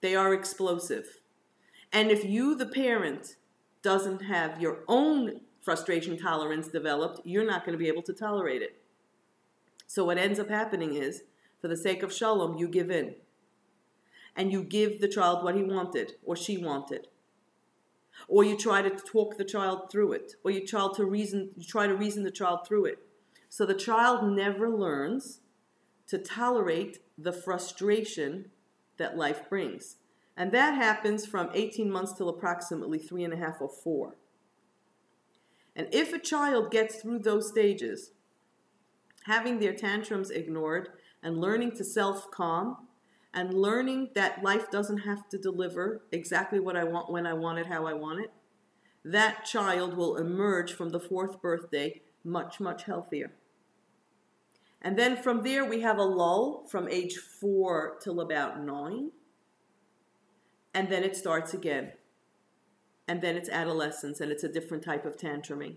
they 0.00 0.16
are 0.16 0.34
explosive. 0.34 1.20
And 1.92 2.10
if 2.10 2.24
you, 2.24 2.56
the 2.56 2.66
parent, 2.66 3.36
doesn't 3.82 4.22
have 4.22 4.60
your 4.60 4.78
own 4.88 5.42
frustration 5.60 6.18
tolerance 6.18 6.66
developed, 6.66 7.20
you're 7.24 7.46
not 7.46 7.64
going 7.64 7.78
to 7.78 7.84
be 7.84 7.86
able 7.86 8.02
to 8.02 8.12
tolerate 8.12 8.62
it. 8.62 8.82
So 9.86 10.04
what 10.04 10.18
ends 10.18 10.40
up 10.40 10.48
happening 10.48 10.94
is, 10.94 11.22
for 11.60 11.68
the 11.68 11.76
sake 11.76 12.02
of 12.02 12.12
shalom, 12.12 12.58
you 12.58 12.66
give 12.66 12.90
in. 12.90 13.14
And 14.36 14.52
you 14.52 14.62
give 14.62 15.00
the 15.00 15.08
child 15.08 15.42
what 15.42 15.56
he 15.56 15.62
wanted 15.62 16.12
or 16.22 16.36
she 16.36 16.58
wanted. 16.58 17.08
Or 18.28 18.44
you 18.44 18.56
try 18.56 18.82
to 18.82 18.90
talk 18.90 19.36
the 19.36 19.44
child 19.44 19.90
through 19.90 20.12
it. 20.12 20.34
Or 20.44 20.50
you 20.50 20.66
child 20.66 20.96
to 20.96 21.04
reason 21.04 21.50
you 21.56 21.64
try 21.64 21.86
to 21.86 21.94
reason 21.94 22.22
the 22.22 22.30
child 22.30 22.66
through 22.66 22.86
it. 22.86 22.98
So 23.48 23.64
the 23.64 23.74
child 23.74 24.36
never 24.36 24.68
learns 24.68 25.40
to 26.08 26.18
tolerate 26.18 26.98
the 27.16 27.32
frustration 27.32 28.50
that 28.96 29.16
life 29.16 29.48
brings. 29.48 29.96
And 30.36 30.52
that 30.52 30.74
happens 30.74 31.24
from 31.24 31.50
18 31.54 31.90
months 31.90 32.12
till 32.12 32.28
approximately 32.28 32.98
three 32.98 33.24
and 33.24 33.32
a 33.32 33.38
half 33.38 33.60
or 33.60 33.68
four. 33.68 34.16
And 35.74 35.88
if 35.92 36.12
a 36.12 36.18
child 36.18 36.70
gets 36.70 36.96
through 36.96 37.20
those 37.20 37.48
stages, 37.48 38.10
having 39.24 39.58
their 39.58 39.74
tantrums 39.74 40.30
ignored 40.30 40.90
and 41.22 41.40
learning 41.40 41.72
to 41.72 41.84
self 41.84 42.30
calm 42.30 42.88
and 43.36 43.52
learning 43.52 44.08
that 44.14 44.42
life 44.42 44.70
doesn't 44.70 44.98
have 44.98 45.28
to 45.28 45.36
deliver 45.36 46.02
exactly 46.10 46.58
what 46.58 46.74
I 46.74 46.84
want 46.84 47.12
when 47.12 47.26
I 47.26 47.34
want 47.34 47.58
it, 47.58 47.66
how 47.66 47.86
I 47.86 47.92
want 47.92 48.20
it, 48.20 48.32
that 49.04 49.44
child 49.44 49.94
will 49.94 50.16
emerge 50.16 50.72
from 50.72 50.88
the 50.88 50.98
fourth 50.98 51.40
birthday 51.42 52.00
much, 52.24 52.58
much 52.58 52.84
healthier. 52.84 53.32
And 54.80 54.98
then 54.98 55.22
from 55.22 55.42
there, 55.42 55.64
we 55.64 55.82
have 55.82 55.98
a 55.98 56.02
lull 56.02 56.66
from 56.68 56.88
age 56.88 57.16
four 57.16 57.98
till 58.00 58.20
about 58.20 58.62
nine. 58.62 59.10
And 60.74 60.88
then 60.88 61.04
it 61.04 61.14
starts 61.14 61.52
again. 61.52 61.92
And 63.06 63.20
then 63.20 63.36
it's 63.36 63.48
adolescence, 63.48 64.20
and 64.20 64.32
it's 64.32 64.44
a 64.44 64.48
different 64.48 64.82
type 64.82 65.04
of 65.04 65.16
tantruming. 65.16 65.76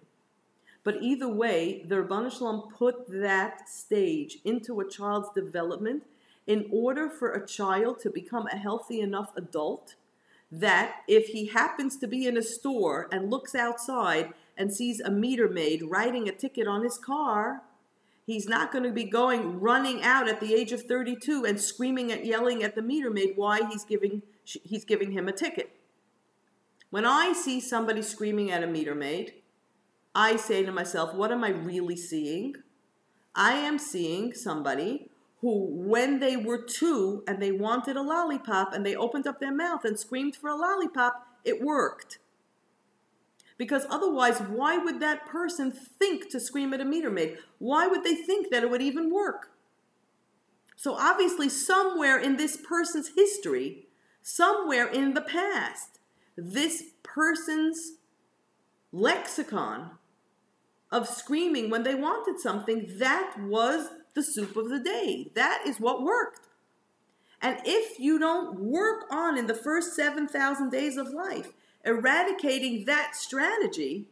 But 0.84 0.98
either 1.02 1.28
way, 1.28 1.84
the 1.88 1.96
Ribbono 1.96 2.32
Shel 2.32 2.48
Olam 2.48 2.72
put 2.72 3.08
that 3.10 3.68
stage 3.68 4.38
into 4.46 4.80
a 4.80 4.90
child's 4.90 5.30
development 5.36 6.04
in 6.50 6.68
order 6.72 7.10
for 7.10 7.32
a 7.32 7.48
child 7.48 8.00
to 8.00 8.10
become 8.10 8.48
a 8.48 8.58
healthy 8.58 9.00
enough 9.00 9.32
adult 9.38 9.96
that 10.52 10.96
if 11.08 11.28
he 11.28 11.46
happens 11.46 11.96
to 11.96 12.08
be 12.08 12.26
in 12.26 12.36
a 12.36 12.42
store 12.42 13.08
and 13.12 13.30
looks 13.30 13.54
outside 13.54 14.34
and 14.58 14.74
sees 14.74 15.00
a 15.00 15.12
meter 15.12 15.48
maid 15.48 15.84
writing 15.84 16.28
a 16.28 16.32
ticket 16.32 16.68
on 16.68 16.84
his 16.84 16.98
car, 16.98 17.62
He's 18.30 18.48
not 18.48 18.72
going 18.72 18.84
to 18.84 18.92
be 18.92 19.06
going 19.06 19.60
running 19.60 20.04
out 20.04 20.30
at 20.30 20.40
the 20.40 20.54
age 20.54 20.72
of 20.72 20.84
32 20.84 21.46
and 21.46 21.60
screaming 21.60 22.12
and 22.12 22.24
yelling 22.24 22.62
at 22.62 22.76
the 22.76 22.82
meter 22.84 23.10
maid 23.10 23.34
why 23.36 23.68
he's 23.72 23.84
giving 23.84 24.22
he's 24.44 24.86
giving 24.86 25.14
him 25.14 25.28
a 25.28 25.32
ticket. 25.32 25.72
When 26.92 27.08
I 27.08 27.34
see 27.34 27.60
somebody 27.60 28.04
screaming 28.04 28.52
at 28.52 28.62
a 28.62 28.68
meter 28.68 28.94
maid, 28.94 29.34
I 30.14 30.36
say 30.36 30.64
to 30.64 30.72
myself, 30.72 31.16
what 31.16 31.32
am 31.32 31.44
I 31.44 31.50
really 31.50 31.96
seeing? 31.96 32.54
I 33.34 33.54
am 33.54 33.80
seeing 33.80 34.36
somebody 34.36 35.10
who, 35.42 35.66
when 35.72 36.20
they 36.20 36.36
were 36.36 36.62
two 36.62 37.24
and 37.28 37.42
they 37.42 37.52
wanted 37.52 37.96
a 37.96 38.02
lollipop 38.02 38.74
and 38.74 38.86
they 38.86 38.96
opened 38.96 39.26
up 39.26 39.40
their 39.40 39.54
mouth 39.54 39.86
and 39.86 39.98
screamed 39.98 40.36
for 40.36 40.50
a 40.50 40.56
lollipop, 40.56 41.28
it 41.46 41.62
worked. 41.62 42.20
Because 43.58 43.86
otherwise, 43.90 44.40
why 44.40 44.78
would 44.78 45.00
that 45.02 45.26
person 45.26 45.72
think 45.72 46.30
to 46.30 46.40
scream 46.40 46.74
at 46.74 46.82
a 46.82 46.86
meter 46.86 47.10
maid? 47.10 47.38
Why 47.58 47.88
would 47.88 48.04
they 48.04 48.16
think 48.16 48.52
that 48.52 48.64
it 48.64 48.70
would 48.70 48.82
even 48.82 49.14
work? 49.14 49.52
So, 50.76 50.94
obviously, 50.94 51.50
somewhere 51.50 52.18
in 52.18 52.38
this 52.38 52.56
person's 52.56 53.12
history, 53.16 53.88
somewhere 54.22 54.88
in 54.88 55.14
the 55.14 55.22
past, 55.22 56.00
this 56.38 56.84
person's 57.04 57.94
lexicon 58.94 59.92
of 60.90 61.08
screaming 61.08 61.70
when 61.70 61.84
they 61.84 61.96
wanted 61.96 62.40
something, 62.40 62.94
that 62.98 63.36
was 63.40 63.90
the 64.14 64.24
soup 64.24 64.56
of 64.56 64.70
the 64.70 64.80
day. 64.80 65.32
That 65.36 65.64
is 65.66 65.80
what 65.80 66.04
worked. 66.04 66.48
And 67.42 67.58
if 67.66 68.00
you 68.00 68.20
don't 68.20 68.60
work 68.60 69.06
on 69.10 69.38
in 69.38 69.48
the 69.48 69.54
first 69.54 69.96
7,000 69.96 70.70
days 70.70 70.98
of 70.98 71.10
life, 71.10 71.54
eradicating 71.86 72.86
that 72.86 73.16
strategy, 73.16 74.08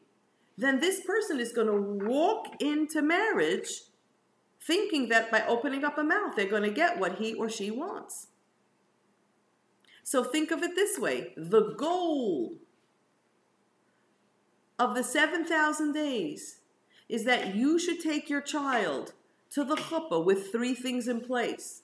then 0.58 0.80
this 0.80 1.02
person 1.02 1.40
is 1.40 1.52
going 1.52 1.68
to 1.68 2.06
walk 2.06 2.62
into 2.62 3.02
marriage 3.02 3.82
thinking 4.62 5.10
that 5.10 5.32
by 5.32 5.46
opening 5.48 5.84
up 5.84 5.98
a 5.98 6.04
mouth, 6.04 6.36
they're 6.36 6.46
going 6.46 6.64
to 6.64 6.70
get 6.70 7.00
what 7.00 7.20
he 7.20 7.34
or 7.34 7.50
she 7.50 7.72
wants. 7.72 8.28
So 10.04 10.24
think 10.24 10.52
of 10.52 10.64
it 10.64 10.76
this 10.76 10.98
way 10.98 11.34
the 11.36 11.74
goal 11.74 12.60
of 14.80 14.96
the 14.96 15.04
7,000 15.04 15.92
days 15.92 16.60
is 17.10 17.26
that 17.26 17.56
you 17.56 17.80
should 17.80 18.00
take 18.00 18.30
your 18.30 18.42
child 18.42 19.14
to 19.52 19.64
the 19.64 19.76
chuppah 19.76 20.24
with 20.24 20.52
three 20.52 20.74
things 20.74 21.08
in 21.08 21.22
place. 21.22 21.84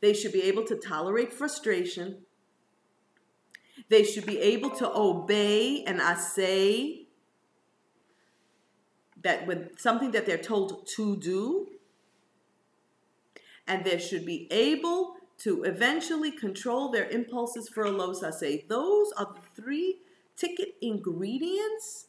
They 0.00 0.12
should 0.12 0.32
be 0.32 0.42
able 0.42 0.64
to 0.64 0.76
tolerate 0.76 1.32
frustration. 1.32 2.18
They 3.88 4.04
should 4.04 4.26
be 4.26 4.38
able 4.38 4.70
to 4.70 4.90
obey 4.94 5.84
and 5.84 6.00
assay 6.00 7.06
that 9.22 9.46
with 9.46 9.78
something 9.78 10.10
that 10.12 10.26
they're 10.26 10.38
told 10.38 10.86
to 10.96 11.16
do. 11.16 11.66
And 13.66 13.84
they 13.84 13.98
should 13.98 14.24
be 14.24 14.46
able 14.50 15.14
to 15.38 15.64
eventually 15.64 16.30
control 16.30 16.90
their 16.90 17.08
impulses 17.08 17.68
for 17.68 17.84
a 17.84 17.90
lo 17.90 18.12
saseh. 18.12 18.66
Those 18.68 19.12
are 19.16 19.26
the 19.26 19.62
three 19.62 19.98
ticket 20.36 20.74
ingredients 20.80 22.06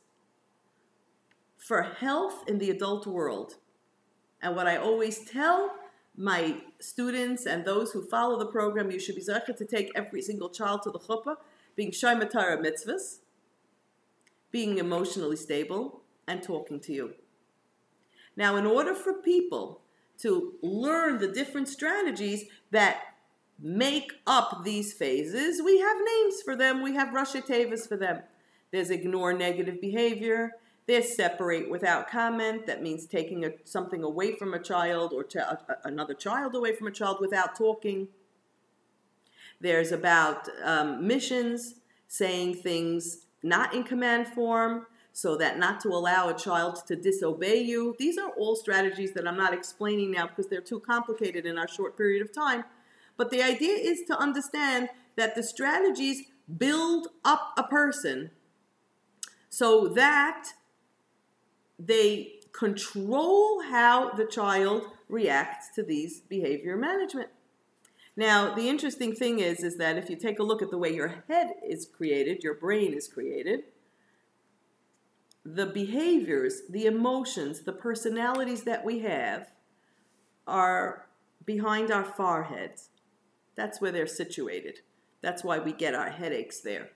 for 1.58 1.82
health 1.82 2.44
in 2.48 2.60
the 2.60 2.70
adult 2.70 3.08
world. 3.08 3.56
And 4.42 4.56
what 4.56 4.68
I 4.68 4.78
always 4.78 5.20
tell 5.20 5.76
my 6.16 6.56
students 6.80 7.46
and 7.46 7.64
those 7.64 7.92
who 7.92 8.08
follow 8.08 8.40
the 8.40 8.48
program, 8.48 8.92
you 8.92 9.00
should 9.00 9.16
be 9.16 9.22
zeichet 9.22 9.58
to 9.58 9.66
take 9.66 9.92
every 9.96 10.22
single 10.22 10.50
child 10.50 10.82
to 10.84 10.92
the 10.92 11.00
chuppah 11.00 11.36
being 11.76 11.92
Shai 11.92 12.16
Torah 12.26 12.58
mitzvahs, 12.58 13.20
being 14.52 14.80
emotionally 14.80 15.36
stable, 15.36 16.02
and 16.28 16.42
talking 16.42 16.80
to 16.82 16.92
you. 16.92 17.14
Now, 18.36 18.56
in 18.58 18.66
order 18.66 18.94
for 18.94 19.14
people 19.14 19.82
to 20.20 20.56
learn 20.62 21.20
the 21.20 21.28
different 21.28 21.70
strategies 21.70 22.46
that 22.72 23.02
make 23.60 24.12
up 24.26 24.64
these 24.64 24.94
phases, 24.94 25.62
we 25.64 25.80
have 25.80 25.98
names 25.98 26.42
for 26.44 26.56
them, 26.56 26.82
we 26.82 26.94
have 26.96 27.10
Rashi 27.10 27.46
Tevas 27.46 27.88
for 27.88 27.96
them. 27.96 28.22
There's 28.72 28.90
ignore 28.90 29.34
negative 29.34 29.80
behavior, 29.80 30.54
there's 30.88 31.16
separate 31.16 31.70
without 31.70 32.10
comment, 32.10 32.66
that 32.66 32.82
means 32.82 33.06
taking 33.06 33.44
a, 33.46 33.52
something 33.66 34.04
away 34.04 34.36
from 34.36 34.54
a 34.54 34.60
child 34.60 35.12
or 35.14 35.24
ch- 35.24 35.36
another 35.84 36.14
child 36.14 36.56
away 36.56 36.74
from 36.74 36.88
a 36.88 36.92
child 36.92 37.18
without 37.20 37.56
talking. 37.56 38.08
There's 39.60 39.92
about 39.92 40.48
um, 40.64 41.06
missions, 41.06 41.76
saying 42.08 42.56
things 42.56 43.26
not 43.44 43.74
in 43.74 43.84
command 43.84 44.28
form, 44.30 44.88
so 45.12 45.36
that 45.36 45.60
not 45.60 45.82
to 45.82 45.90
allow 45.90 46.30
a 46.30 46.34
child 46.34 46.86
to 46.88 46.96
disobey 46.96 47.58
you. 47.58 47.96
These 48.00 48.18
are 48.18 48.30
all 48.38 48.56
strategies 48.56 49.14
that 49.14 49.28
I'm 49.28 49.36
not 49.36 49.54
explaining 49.54 50.12
now 50.12 50.28
because 50.28 50.48
they're 50.48 50.62
too 50.62 50.80
complicated 50.80 51.46
in 51.46 51.58
our 51.58 51.68
short 51.68 51.98
period 51.98 52.22
of 52.22 52.32
time. 52.32 52.64
But 53.18 53.32
the 53.32 53.42
idea 53.42 53.76
is 53.76 54.04
to 54.04 54.18
understand 54.18 54.90
that 55.16 55.36
the 55.36 55.44
strategies 55.44 56.28
build 56.58 57.08
up 57.26 57.54
a 57.58 57.64
person 57.64 58.30
so 59.50 59.88
that 59.88 60.50
they 61.80 62.40
control 62.52 63.62
how 63.62 64.12
the 64.12 64.26
child 64.26 64.86
reacts 65.10 65.70
to 65.76 65.84
these 65.84 66.22
behavior 66.22 66.76
management. 66.76 67.30
Now, 68.16 68.56
the 68.56 68.68
interesting 68.68 69.14
thing 69.14 69.40
is, 69.40 69.64
is 69.64 69.78
that 69.78 69.98
if 69.98 70.10
you 70.10 70.16
take 70.16 70.40
a 70.40 70.44
look 70.44 70.64
at 70.64 70.72
the 70.72 70.78
way 70.78 70.94
your 70.94 71.24
head 71.28 71.54
is 71.68 71.86
created, 71.86 72.44
your 72.44 72.56
brain 72.56 72.94
is 72.94 73.08
created, 73.08 73.66
the 75.46 75.68
behaviors, 75.68 76.64
the 76.68 76.88
emotions, 76.88 77.62
the 77.62 77.72
personalities 77.72 78.64
that 78.64 78.84
we 78.84 79.00
have 79.00 79.52
are 80.48 81.06
behind 81.46 81.92
our 81.92 82.04
foreheads. 82.04 82.90
That's 83.56 83.80
where 83.80 83.92
they're 83.92 84.08
situated. 84.08 84.80
That's 85.22 85.44
why 85.44 85.60
we 85.60 85.72
get 85.72 85.96
our 85.96 86.10
headaches 86.10 86.60
there. 86.60 86.90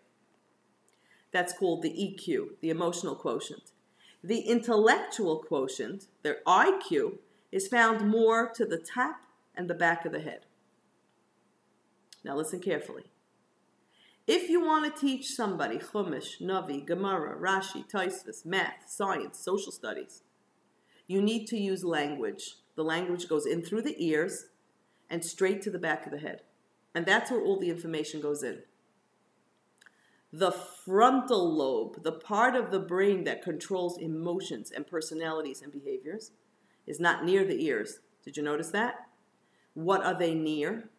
That's 1.32 1.54
called 1.54 1.82
the 1.82 1.92
EQ, 1.92 2.60
the 2.62 2.72
emotional 2.72 3.16
quotient. 3.16 3.72
The 4.24 4.42
intellectual 4.42 5.40
quotient, 5.40 6.06
their 6.22 6.38
IQ, 6.46 7.18
is 7.52 7.68
found 7.68 8.08
more 8.08 8.52
to 8.56 8.66
the 8.66 8.78
top 8.78 9.24
and 9.56 9.70
the 9.70 9.74
back 9.74 10.06
of 10.06 10.12
the 10.12 10.22
head. 10.22 10.46
Now 12.24 12.36
listen 12.36 12.60
carefully. 12.60 13.06
If 14.28 14.50
you 14.50 14.64
want 14.64 14.94
to 14.94 15.02
teach 15.02 15.30
somebody 15.30 15.78
Chumash, 15.78 16.40
Navi, 16.40 16.86
Gemara, 16.86 17.36
Rashi, 17.38 17.84
Tosfos, 17.90 18.46
math, 18.46 18.88
science, 18.88 19.40
social 19.40 19.72
studies, 19.72 20.22
you 21.08 21.22
need 21.22 21.48
to 21.48 21.58
use 21.58 21.84
language. 21.84 22.56
The 22.76 22.84
language 22.84 23.28
goes 23.28 23.46
in 23.46 23.64
through 23.64 23.82
the 23.82 23.96
ears 23.98 24.46
and 25.10 25.26
straight 25.26 25.62
to 25.64 25.72
the 25.72 25.80
back 25.80 26.06
of 26.06 26.12
the 26.12 26.20
head. 26.20 26.44
And 26.94 27.06
that's 27.06 27.32
where 27.32 27.42
all 27.42 27.60
the 27.60 27.70
information 27.70 28.22
goes 28.22 28.44
in. 28.44 28.62
The 30.34 30.52
frontal 30.52 31.54
lobe, 31.54 32.04
the 32.04 32.14
part 32.14 32.56
of 32.56 32.72
the 32.72 32.80
brain 32.80 33.26
that 33.26 33.44
controls 33.44 33.98
emotions 33.98 34.72
and 34.72 34.88
personalities 34.88 35.62
and 35.62 35.72
behaviors, 35.72 36.32
is 36.88 37.00
not 37.00 37.26
near 37.26 37.44
the 37.44 37.66
ears. 37.66 38.00
Did 38.24 38.38
you 38.38 38.44
notice 38.44 38.72
that? 38.72 39.08
What 39.74 40.06
are 40.06 40.18
they 40.18 40.34
near? 40.34 40.90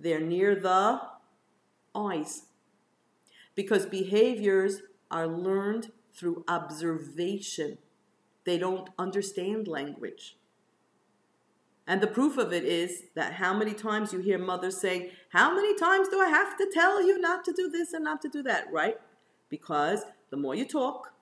They're 0.00 0.20
near 0.20 0.56
the 0.56 1.00
eyes. 1.94 2.42
Because 3.54 3.86
behaviors 3.86 4.82
are 5.10 5.28
learned 5.28 5.92
through 6.14 6.44
observation. 6.48 7.78
They 8.44 8.58
don't 8.58 8.90
understand 8.98 9.68
language. 9.68 10.36
And 11.90 12.00
the 12.00 12.06
proof 12.06 12.38
of 12.38 12.52
it 12.52 12.62
is 12.62 13.02
that 13.16 13.32
how 13.32 13.52
many 13.52 13.74
times 13.74 14.12
you 14.12 14.20
hear 14.20 14.38
mothers 14.38 14.80
saying, 14.80 15.10
How 15.30 15.52
many 15.52 15.76
times 15.76 16.06
do 16.08 16.20
I 16.20 16.28
have 16.28 16.56
to 16.58 16.70
tell 16.72 17.04
you 17.04 17.18
not 17.18 17.44
to 17.46 17.52
do 17.52 17.68
this 17.68 17.92
and 17.92 18.04
not 18.04 18.22
to 18.22 18.28
do 18.28 18.44
that, 18.44 18.72
right? 18.72 18.96
Because 19.48 20.04
the 20.30 20.36
more 20.36 20.54
you 20.54 20.64
talk, 20.64 21.12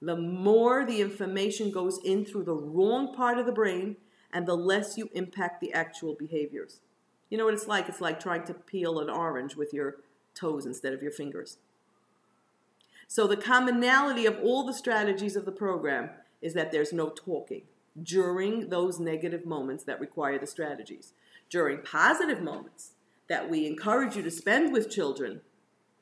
the 0.00 0.16
more 0.16 0.84
the 0.84 1.00
information 1.00 1.70
goes 1.70 2.00
in 2.04 2.24
through 2.24 2.42
the 2.42 2.56
wrong 2.56 3.14
part 3.14 3.38
of 3.38 3.46
the 3.46 3.52
brain 3.52 3.98
and 4.32 4.48
the 4.48 4.56
less 4.56 4.98
you 4.98 5.08
impact 5.14 5.60
the 5.60 5.72
actual 5.72 6.16
behaviors. 6.16 6.80
You 7.30 7.38
know 7.38 7.44
what 7.44 7.54
it's 7.54 7.68
like? 7.68 7.88
It's 7.88 8.00
like 8.00 8.18
trying 8.18 8.42
to 8.46 8.54
peel 8.54 8.98
an 8.98 9.08
orange 9.08 9.54
with 9.54 9.72
your 9.72 9.98
toes 10.34 10.66
instead 10.66 10.92
of 10.92 11.02
your 11.02 11.12
fingers. 11.12 11.58
So, 13.06 13.28
the 13.28 13.36
commonality 13.36 14.26
of 14.26 14.40
all 14.42 14.66
the 14.66 14.74
strategies 14.74 15.36
of 15.36 15.44
the 15.44 15.52
program 15.52 16.10
is 16.40 16.52
that 16.54 16.72
there's 16.72 16.92
no 16.92 17.10
talking 17.10 17.62
during 18.00 18.68
those 18.68 18.98
negative 18.98 19.44
moments 19.44 19.84
that 19.84 20.00
require 20.00 20.38
the 20.38 20.46
strategies. 20.46 21.12
During 21.50 21.82
positive 21.82 22.40
moments 22.40 22.92
that 23.28 23.50
we 23.50 23.66
encourage 23.66 24.16
you 24.16 24.22
to 24.22 24.30
spend 24.30 24.72
with 24.72 24.90
children, 24.90 25.42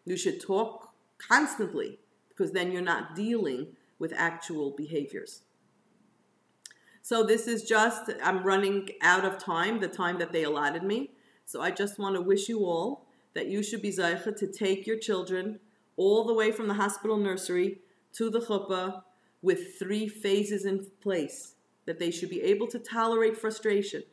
you 0.05 0.17
should 0.17 0.41
talk 0.41 0.95
constantly 1.19 1.99
because 2.29 2.53
then 2.53 2.73
you're 2.73 2.83
not 2.83 3.15
dealing 3.15 3.69
with 3.99 4.13
actual 4.17 4.71
behaviors. 4.71 5.43
So 7.03 7.25
this 7.25 7.49
is 7.49 7.65
just, 7.65 8.11
I'm 8.23 8.45
running 8.45 8.89
out 9.03 9.25
of 9.25 9.39
time, 9.39 9.81
the 9.81 9.89
time 9.89 10.19
that 10.19 10.33
they 10.33 10.45
allotted 10.45 10.83
me. 10.83 11.11
So 11.45 11.61
I 11.61 11.71
just 11.71 11.99
want 11.99 12.15
to 12.15 12.21
wish 12.21 12.49
you 12.49 12.61
all 12.61 13.07
that 13.35 13.49
you 13.49 13.63
should 13.63 13.83
be 13.83 13.91
zaycha 13.91 14.37
to 14.37 14.47
take 14.47 14.87
your 14.87 14.99
children 14.99 15.61
all 15.97 16.25
the 16.25 16.35
way 16.35 16.53
from 16.53 16.69
the 16.69 16.75
hospital 16.75 17.17
nursery 17.17 17.79
to 18.13 18.31
the 18.31 18.41
chuppah 18.41 19.03
with 19.43 19.79
three 19.79 20.09
phases 20.09 20.65
in 20.65 20.87
place. 21.01 21.55
That 21.91 21.99
they 21.99 22.13
should 22.13 22.31
be 22.31 22.43
able 22.43 22.69
to 22.69 22.79
tolerate 22.79 23.37
frustration, 23.37 24.05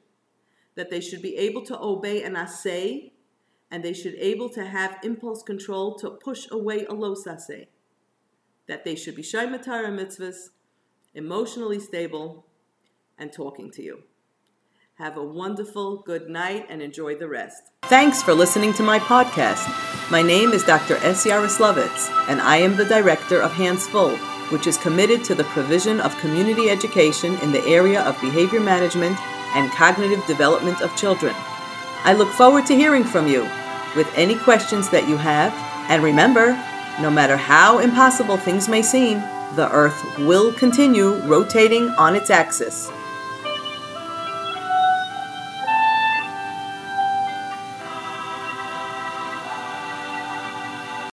that 0.73 0.89
they 0.89 0.99
should 0.99 1.21
be 1.21 1.37
able 1.37 1.61
to 1.65 1.79
obey 1.79 2.23
an 2.23 2.33
asay, 2.33 3.11
and 3.69 3.83
they 3.83 3.93
should 3.93 4.13
be 4.13 4.19
able 4.19 4.49
to 4.57 4.65
have 4.65 4.97
impulse 5.03 5.43
control 5.43 5.93
to 5.99 6.09
push 6.09 6.47
away 6.49 6.85
a 6.85 6.93
los 6.95 7.25
asay. 7.25 7.67
That 8.67 8.83
they 8.83 8.95
should 8.95 9.15
be 9.15 9.21
shaymatara 9.21 9.91
mitzvahs, 9.99 10.49
emotionally 11.13 11.79
stable, 11.79 12.47
and 13.19 13.31
talking 13.31 13.69
to 13.73 13.83
you. 13.83 14.01
Have 14.95 15.15
a 15.15 15.23
wonderful 15.23 15.97
good 15.97 16.31
night 16.31 16.65
and 16.71 16.81
enjoy 16.81 17.13
the 17.13 17.27
rest. 17.27 17.61
Thanks 17.83 18.23
for 18.23 18.33
listening 18.33 18.73
to 18.73 18.81
my 18.81 18.97
podcast. 18.97 19.63
My 20.09 20.23
name 20.23 20.49
is 20.51 20.63
Dr. 20.63 20.95
S. 20.95 21.27
Yaroslavitz, 21.27 22.09
and 22.27 22.41
I 22.41 22.57
am 22.57 22.75
the 22.75 22.85
director 22.85 23.39
of 23.39 23.51
Hands 23.53 23.87
Full, 23.89 24.17
which 24.49 24.67
is 24.67 24.77
committed 24.77 25.23
to 25.25 25.35
the 25.35 25.43
provision 25.45 25.99
of 25.99 26.17
community 26.19 26.69
education 26.69 27.37
in 27.39 27.51
the 27.51 27.63
area 27.65 28.01
of 28.01 28.19
behavior 28.21 28.59
management 28.59 29.17
and 29.55 29.71
cognitive 29.71 30.25
development 30.25 30.81
of 30.81 30.95
children. 30.95 31.33
I 32.03 32.13
look 32.13 32.29
forward 32.29 32.65
to 32.67 32.75
hearing 32.75 33.03
from 33.03 33.27
you 33.27 33.43
with 33.95 34.11
any 34.15 34.35
questions 34.35 34.89
that 34.89 35.07
you 35.07 35.17
have, 35.17 35.53
and 35.89 36.03
remember, 36.03 36.51
no 37.01 37.09
matter 37.09 37.37
how 37.37 37.79
impossible 37.79 38.37
things 38.37 38.69
may 38.69 38.81
seem, 38.81 39.19
the 39.55 39.69
Earth 39.71 40.17
will 40.19 40.51
continue 40.53 41.15
rotating 41.25 41.89
on 41.91 42.15
its 42.15 42.29
axis. 42.29 42.91